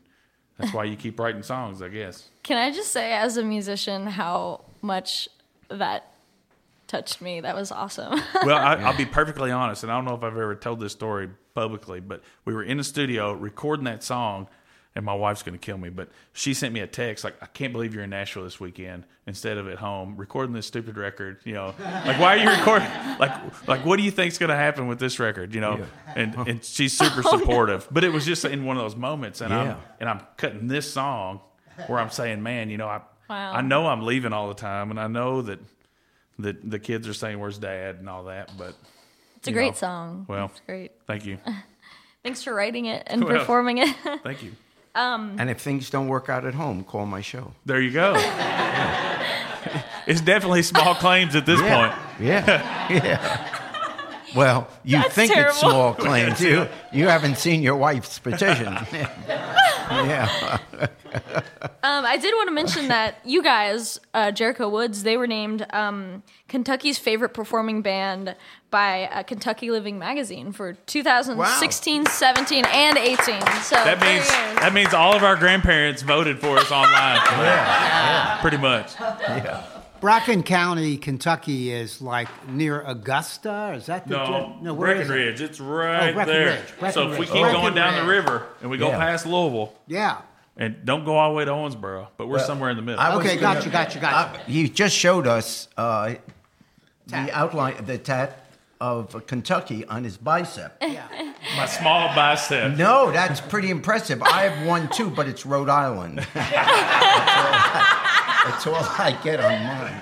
that's 0.59 0.73
why 0.73 0.85
you 0.85 0.97
keep 0.97 1.19
writing 1.19 1.43
songs 1.43 1.83
i 1.83 1.89
guess 1.89 2.29
Can 2.45 2.57
I 2.59 2.71
just 2.71 2.93
say, 2.93 3.13
as 3.13 3.37
a 3.37 3.43
musician, 3.43 4.07
how 4.07 4.65
much 4.83 5.29
that 5.69 6.13
touched 6.87 7.21
me? 7.23 7.41
That 7.41 7.57
was 7.57 7.73
awesome. 7.73 8.13
well 8.45 8.59
I, 8.59 8.75
i'll 8.77 8.97
be 8.97 9.07
perfectly 9.07 9.51
honest 9.51 9.83
and 9.83 9.91
i 9.91 9.97
don't 9.97 10.05
know 10.05 10.15
if 10.15 10.23
i've 10.23 10.37
ever 10.37 10.55
told 10.55 10.79
this 10.81 10.93
story 10.93 11.31
publicly 11.55 11.99
but 12.01 12.23
we 12.45 12.53
were 12.53 12.63
in 12.63 12.77
the 12.77 12.85
studio 12.85 13.33
recording 13.33 13.85
that 13.87 14.03
song 14.05 14.47
and 14.97 15.05
my 15.05 15.15
wife's 15.15 15.43
going 15.43 15.53
to 15.59 15.59
kill 15.59 15.77
me 15.79 15.89
but 15.89 16.09
she 16.33 16.55
sent 16.55 16.73
me 16.73 16.81
a 16.81 16.87
text 16.87 17.25
like 17.25 17.35
i 17.43 17.47
can't 17.47 17.73
believe 17.73 17.95
you're 17.95 18.05
in 18.05 18.11
nashville 18.11 18.45
this 18.45 18.61
weekend 18.61 19.05
instead 19.27 19.59
of 19.59 19.67
at 19.69 19.79
home 19.79 20.17
recording 20.17 20.55
this 20.55 20.67
stupid 20.67 20.97
record 20.97 21.39
you 21.45 21.53
know 21.53 21.75
like 21.79 22.19
why 22.21 22.37
are 22.37 22.43
you 22.43 22.51
recording 22.51 22.89
like 23.19 23.67
like 23.69 23.85
what 23.85 23.97
do 23.97 24.03
you 24.03 24.11
think's 24.11 24.39
going 24.39 24.51
to 24.51 24.57
happen 24.57 24.87
with 24.87 24.99
this 24.99 25.19
record 25.19 25.55
you 25.55 25.61
know 25.61 25.85
and 26.15 26.35
and 26.49 26.65
she's 26.65 26.97
super 26.97 27.23
oh, 27.27 27.39
supportive 27.39 27.89
but 27.91 28.05
it 28.05 28.13
was 28.13 28.25
just 28.25 28.45
in 28.45 28.65
one 28.65 28.77
of 28.77 28.83
those 28.83 28.97
moments 28.97 29.41
and 29.41 29.51
Yeah. 29.51 29.61
i'm 29.75 29.77
and 30.01 30.09
i'm 30.09 30.21
cutting 30.37 30.69
this 30.69 30.93
song 30.93 31.41
where 31.89 31.99
i'm 31.99 32.11
saying 32.11 32.43
man 32.43 32.71
you 32.71 32.77
know 32.77 32.89
i 32.89 33.01
Wow. 33.29 33.53
i 33.55 33.61
know 33.63 33.87
i'm 33.87 34.03
leaving 34.03 34.33
all 34.35 34.49
the 34.49 34.55
time 34.55 34.91
and 34.91 35.01
i 35.01 35.07
know 35.07 35.41
that 35.43 35.59
that 36.39 36.69
the 36.71 36.79
kids 36.79 37.09
are 37.09 37.15
saying 37.15 37.39
where's 37.41 37.59
dad 37.59 37.97
and 37.97 38.09
all 38.09 38.25
that 38.25 38.51
but 38.59 38.75
It's 39.37 39.49
a 39.49 39.53
great 39.53 39.69
know, 39.73 39.79
song. 39.79 40.27
well. 40.29 40.47
it's 40.47 40.61
great. 40.67 40.93
Thank 41.07 41.25
you. 41.27 41.39
Thanks 42.23 42.43
for 42.43 42.55
writing 42.55 42.87
it 42.87 43.03
and 43.07 43.23
Well. 43.25 43.39
performing 43.39 43.79
it. 43.79 43.95
Thank 44.23 44.43
you. 44.43 44.53
Um, 44.95 45.37
and 45.39 45.51
if 45.51 45.61
things 45.61 45.91
don't 45.91 46.07
work 46.07 46.29
out 46.29 46.45
at 46.45 46.55
home, 46.55 46.85
call 46.85 47.05
my 47.07 47.21
show. 47.21 47.53
There 47.67 47.81
you 47.81 47.91
go. 47.91 48.15
it's 50.07 50.21
definitely 50.21 50.63
small 50.63 50.95
claims 50.95 51.35
at 51.35 51.47
this 51.47 51.61
point. 51.61 51.93
Yeah. 52.21 52.89
Yeah. 52.91 53.61
Well, 54.35 54.69
you 54.83 54.99
That's 54.99 55.15
think 55.15 55.33
it's 55.37 55.59
small 55.59 55.95
claims. 55.95 56.41
You 56.45 56.69
you 56.93 57.09
haven't 57.09 57.39
seen 57.39 57.63
your 57.63 57.77
wife's 57.77 58.19
petition. 58.19 58.75
yeah. 59.91 60.59
Um, 61.85 62.05
I 62.05 62.17
did 62.17 62.35
want 62.35 62.49
to 62.49 62.55
mention 62.55 62.89
that 62.89 63.19
you 63.25 63.43
guys, 63.43 64.01
uh, 64.15 64.31
Jericho 64.31 64.69
Woods, 64.69 65.03
they 65.03 65.17
were 65.17 65.27
named 65.27 65.67
um, 65.71 66.23
Kentucky's 66.49 66.99
favorite 66.99 67.35
performing 67.35 67.83
band 67.83 68.35
by 68.71 69.05
uh, 69.05 69.23
Kentucky 69.23 69.71
Living 69.71 69.99
Magazine 69.99 70.51
for 70.51 70.73
2016, 70.73 72.07
17, 72.07 72.65
and 72.65 72.99
18. 72.99 73.17
So 73.63 73.77
That 73.77 74.01
means 74.01 74.27
that 74.29 74.73
means 74.73 74.95
all 74.95 75.15
of 75.15 75.23
our 75.23 75.37
grandparents 75.37 76.03
voted 76.03 76.39
for 76.41 76.57
us 76.59 76.73
online. 76.73 77.17
Yeah. 77.17 78.39
Pretty 78.41 78.57
much. 78.57 78.95
Bracken 80.01 80.43
County, 80.43 80.97
Kentucky 80.99 81.73
is 81.73 82.03
like 82.03 82.29
near 82.49 82.83
Augusta. 82.83 83.73
Is 83.77 83.87
that 83.87 84.07
the 84.07 84.17
No, 84.17 84.57
no 84.61 84.75
where 84.75 84.93
is 84.93 85.01
it? 85.03 85.07
Breckinridge. 85.09 85.41
It's 85.41 85.61
right 85.61 86.15
Oh, 86.15 86.25
there. 86.27 86.59
Breckinridge, 86.79 86.95
so 86.95 87.03
if 87.13 87.19
we 87.19 87.25
Breckinridge. 87.27 87.53
keep 87.53 87.61
going 87.63 87.75
down 87.75 88.05
the 88.05 88.11
river 88.11 88.47
and 88.61 88.71
we 88.71 88.77
go 88.77 88.89
Yeah. 88.89 88.99
past 88.99 89.25
Louisville 89.27 89.73
Yeah. 89.87 90.19
and 90.59 90.85
don't 90.85 91.05
go 91.05 91.17
all 91.17 91.31
the 91.31 91.37
way 91.37 91.45
to 91.47 91.51
Owensboro, 91.51 92.09
but 92.19 92.27
we're 92.29 92.39
somewhere 92.39 92.71
in 92.71 92.77
the 92.77 92.83
middle. 92.83 93.01
I 93.01 93.15
Okay, 93.15 93.37
gonna- 93.37 93.55
gotcha, 93.57 93.71
gotcha, 93.71 93.99
gotcha. 93.99 94.39
Uh, 94.39 94.43
you 94.47 94.69
just 94.69 94.95
showed 94.95 95.27
us 95.27 95.69
uh, 95.79 96.15
the 97.07 97.31
outline, 97.33 97.79
of 97.79 97.87
the 97.87 97.97
tat 97.99 98.44
of 98.85 99.27
Kentucky 99.27 99.87
on 99.87 100.05
his 100.05 100.19
bicep. 100.19 100.79
My 101.57 101.65
small 101.65 102.15
bicep. 102.15 102.77
No, 102.77 103.11
that's 103.11 103.41
pretty 103.41 103.71
impressive. 103.71 104.23
I 104.23 104.43
have 104.43 104.67
one 104.67 104.91
too, 104.91 105.09
but 105.09 105.27
it's 105.27 105.47
Rhode 105.47 105.71
Island. 105.71 106.19
that's, 106.35 106.37
all 106.47 107.55
I, 107.55 108.45
that's 108.45 108.67
all 108.67 108.75
I 108.75 109.19
get 109.25 109.41
on 109.41 109.53
mine. 109.53 109.99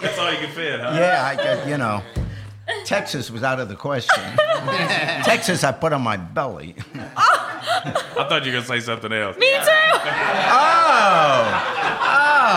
That's 0.00 0.16
all 0.16 0.30
you 0.30 0.38
can 0.38 0.50
fit, 0.50 0.80
huh? 0.80 0.92
Yeah, 0.94 1.24
I 1.24 1.34
get, 1.34 1.68
you 1.68 1.76
know. 1.76 2.02
Texas 2.84 3.32
was 3.32 3.42
out 3.42 3.58
of 3.58 3.68
the 3.68 3.74
question. 3.74 4.22
Texas, 5.24 5.64
I 5.64 5.72
put 5.72 5.92
on 5.92 6.02
my 6.02 6.16
belly. 6.16 6.76
I 6.94 8.26
thought 8.28 8.44
you 8.44 8.52
were 8.52 8.58
gonna 8.58 8.66
say 8.66 8.78
something 8.78 9.12
else. 9.12 9.36
Me 9.38 9.50
too. 9.50 9.56
Oh, 9.56 10.06
oh, 11.98 12.52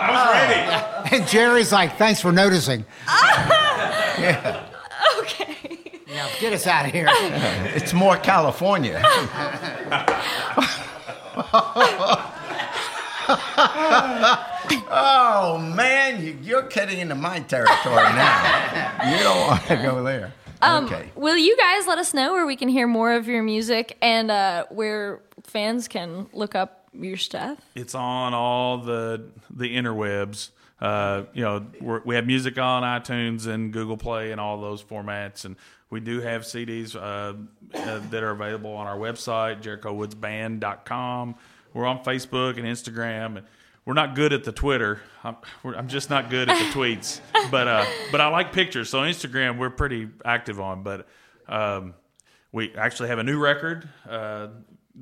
I 0.00 0.08
was 0.10 0.26
ready. 0.34 1.16
And 1.16 1.28
Jerry's 1.28 1.70
like, 1.70 1.96
thanks 1.96 2.20
for 2.20 2.32
noticing. 2.32 2.84
Yeah. 4.24 4.66
Okay. 5.20 5.80
Now 6.08 6.28
get 6.40 6.52
us 6.52 6.66
out 6.66 6.86
of 6.86 6.92
here. 6.92 7.08
It's 7.76 7.92
more 7.92 8.16
California. 8.16 9.00
oh 14.90 15.58
man, 15.74 16.24
you, 16.24 16.38
you're 16.42 16.62
cutting 16.64 16.98
into 17.00 17.14
my 17.14 17.40
territory 17.40 17.96
now. 17.96 19.10
You 19.10 19.18
don't 19.22 19.46
want 19.48 19.62
to 19.66 19.76
go 19.82 20.02
there. 20.02 20.32
okay. 20.62 21.10
Will 21.16 21.36
you 21.36 21.56
guys 21.56 21.86
let 21.86 21.98
us 21.98 22.14
know 22.14 22.32
where 22.32 22.46
we 22.46 22.56
can 22.56 22.68
hear 22.68 22.86
more 22.86 23.12
of 23.12 23.26
your 23.26 23.42
music 23.42 23.96
and 24.00 24.30
uh, 24.30 24.64
where 24.70 25.20
fans 25.42 25.88
can 25.88 26.26
look 26.32 26.54
up 26.54 26.88
your 26.92 27.16
stuff? 27.16 27.58
It's 27.74 27.94
on 27.94 28.34
all 28.34 28.78
the 28.78 29.24
the 29.50 29.74
interwebs. 29.76 30.50
Uh, 30.84 31.24
you 31.32 31.42
know, 31.42 31.64
we're, 31.80 32.02
we 32.04 32.14
have 32.14 32.26
music 32.26 32.58
on 32.58 32.82
iTunes 32.82 33.46
and 33.46 33.72
Google 33.72 33.96
Play 33.96 34.32
and 34.32 34.40
all 34.40 34.60
those 34.60 34.82
formats, 34.82 35.46
and 35.46 35.56
we 35.88 35.98
do 35.98 36.20
have 36.20 36.42
CDs 36.42 36.94
uh, 36.94 37.32
uh, 37.74 38.00
that 38.10 38.22
are 38.22 38.32
available 38.32 38.74
on 38.74 38.86
our 38.86 38.98
website, 38.98 39.62
JerichoWoodsBand.com. 39.62 41.36
We're 41.72 41.86
on 41.86 42.04
Facebook 42.04 42.58
and 42.58 42.66
Instagram, 42.66 43.38
and 43.38 43.46
we're 43.86 43.94
not 43.94 44.14
good 44.14 44.34
at 44.34 44.44
the 44.44 44.52
Twitter. 44.52 45.00
I'm, 45.22 45.36
we're, 45.62 45.74
I'm 45.74 45.88
just 45.88 46.10
not 46.10 46.28
good 46.28 46.50
at 46.50 46.58
the 46.58 46.78
tweets, 46.78 47.20
but 47.50 47.66
uh, 47.66 47.86
but 48.12 48.20
I 48.20 48.28
like 48.28 48.52
pictures. 48.52 48.90
So 48.90 48.98
Instagram, 48.98 49.56
we're 49.56 49.70
pretty 49.70 50.10
active 50.22 50.60
on. 50.60 50.82
But 50.82 51.08
um, 51.48 51.94
we 52.52 52.74
actually 52.74 53.08
have 53.08 53.18
a 53.18 53.24
new 53.24 53.38
record 53.38 53.88
uh, 54.06 54.48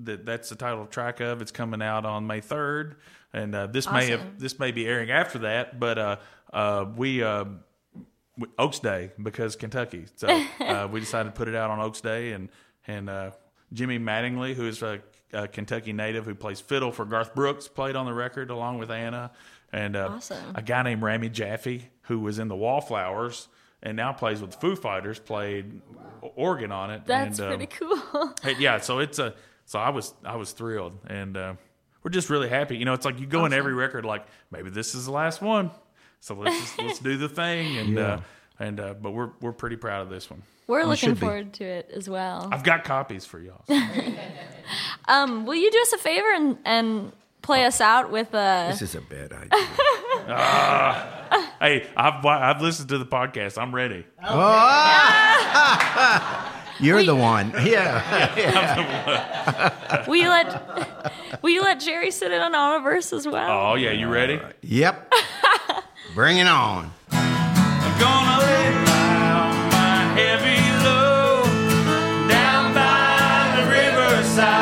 that 0.04 0.24
that's 0.24 0.48
the 0.48 0.56
title 0.56 0.86
track 0.86 1.20
of. 1.20 1.42
It's 1.42 1.52
coming 1.52 1.82
out 1.82 2.04
on 2.04 2.26
May 2.26 2.40
third, 2.40 2.96
and 3.32 3.54
uh, 3.54 3.66
this 3.66 3.90
may 3.90 4.06
have 4.10 4.38
this 4.38 4.58
may 4.58 4.72
be 4.72 4.86
airing 4.86 5.10
after 5.10 5.40
that. 5.40 5.78
But 5.78 5.98
uh, 5.98 6.16
uh, 6.52 6.86
we. 6.96 7.22
Uh, 7.22 7.44
Oaks 8.58 8.78
Day 8.78 9.10
because 9.22 9.56
Kentucky. 9.56 10.06
So 10.16 10.26
uh, 10.60 10.88
we 10.90 11.00
decided 11.00 11.28
to 11.28 11.36
put 11.36 11.48
it 11.48 11.54
out 11.54 11.70
on 11.70 11.80
Oaks 11.80 12.00
Day, 12.00 12.32
and 12.32 12.48
and 12.86 13.10
uh, 13.10 13.30
Jimmy 13.72 13.98
Mattingly, 13.98 14.54
who 14.54 14.66
is 14.66 14.82
a, 14.82 15.00
a 15.32 15.46
Kentucky 15.48 15.92
native 15.92 16.24
who 16.24 16.34
plays 16.34 16.60
fiddle 16.60 16.92
for 16.92 17.04
Garth 17.04 17.34
Brooks, 17.34 17.68
played 17.68 17.94
on 17.94 18.06
the 18.06 18.14
record 18.14 18.50
along 18.50 18.78
with 18.78 18.90
Anna, 18.90 19.30
and 19.72 19.96
uh, 19.96 20.08
Awesome. 20.12 20.42
a 20.54 20.62
guy 20.62 20.82
named 20.82 21.02
Rami 21.02 21.28
Jaffee 21.28 21.90
who 22.02 22.20
was 22.20 22.38
in 22.38 22.48
the 22.48 22.56
Wallflowers 22.56 23.48
and 23.82 23.96
now 23.96 24.12
plays 24.12 24.40
with 24.40 24.54
Foo 24.54 24.76
Fighters, 24.76 25.18
played 25.18 25.80
organ 26.36 26.70
on 26.70 26.90
it. 26.90 27.02
That's 27.04 27.38
and, 27.38 27.52
um, 27.52 27.58
pretty 27.58 27.74
cool. 27.74 28.34
Yeah, 28.58 28.78
so 28.78 28.98
it's 29.00 29.18
a 29.18 29.34
so 29.66 29.78
I 29.78 29.90
was 29.90 30.14
I 30.24 30.36
was 30.36 30.52
thrilled, 30.52 30.98
and 31.06 31.36
uh, 31.36 31.54
we're 32.02 32.10
just 32.10 32.30
really 32.30 32.48
happy. 32.48 32.76
You 32.76 32.84
know, 32.84 32.94
it's 32.94 33.04
like 33.04 33.20
you 33.20 33.26
go 33.26 33.44
in 33.44 33.52
every 33.52 33.74
record 33.74 34.04
like 34.04 34.26
maybe 34.50 34.70
this 34.70 34.94
is 34.94 35.06
the 35.06 35.12
last 35.12 35.42
one, 35.42 35.70
so 36.20 36.34
let's 36.34 36.58
just, 36.58 36.78
let's 36.78 36.98
do 36.98 37.16
the 37.16 37.28
thing, 37.28 37.78
and 37.78 37.98
uh, 37.98 38.20
and 38.58 38.80
uh, 38.80 38.94
but 38.94 39.12
we're 39.12 39.30
we're 39.40 39.52
pretty 39.52 39.76
proud 39.76 40.02
of 40.02 40.10
this 40.10 40.30
one. 40.30 40.42
We're 40.68 40.84
looking 40.84 41.10
should 41.10 41.14
be. 41.20 41.26
forward 41.26 41.52
to 41.54 41.64
it 41.64 41.90
as 41.92 42.08
well. 42.08 42.48
I've 42.50 42.62
got 42.62 42.84
copies 42.84 43.24
for 43.24 43.40
y'all. 43.40 43.64
Um, 45.08 45.46
will 45.46 45.56
you 45.56 45.70
do 45.70 45.80
us 45.80 45.92
a 45.92 45.98
favor 45.98 46.32
and, 46.32 46.58
and 46.64 47.12
play 47.42 47.64
us 47.64 47.80
out 47.80 48.10
with 48.10 48.34
uh, 48.34 48.68
This 48.68 48.82
is 48.82 48.94
a 48.94 49.00
bad 49.00 49.32
idea. 49.32 49.66
hey, 51.60 51.88
I've 51.96 52.24
I've 52.24 52.62
listened 52.62 52.88
to 52.90 52.98
the 52.98 53.06
podcast. 53.06 53.60
I'm 53.60 53.74
ready. 53.74 54.06
You're 56.82 57.04
the 57.04 57.14
one. 57.14 57.52
Yeah. 57.62 58.04
Will 60.08 60.16
you 60.16 60.28
let 60.28 61.42
Will 61.42 61.50
you 61.50 61.62
let 61.62 61.80
Jerry 61.80 62.10
sit 62.10 62.32
in 62.32 62.40
on 62.40 62.80
a 62.80 62.82
verse 62.82 63.12
as 63.12 63.26
well? 63.26 63.50
Oh 63.50 63.74
yeah, 63.74 63.92
you 63.92 64.08
ready? 64.08 64.40
Yep. 64.62 65.12
Bring 66.14 66.38
it 66.38 66.46
on. 66.46 66.92
I'm 74.44 74.61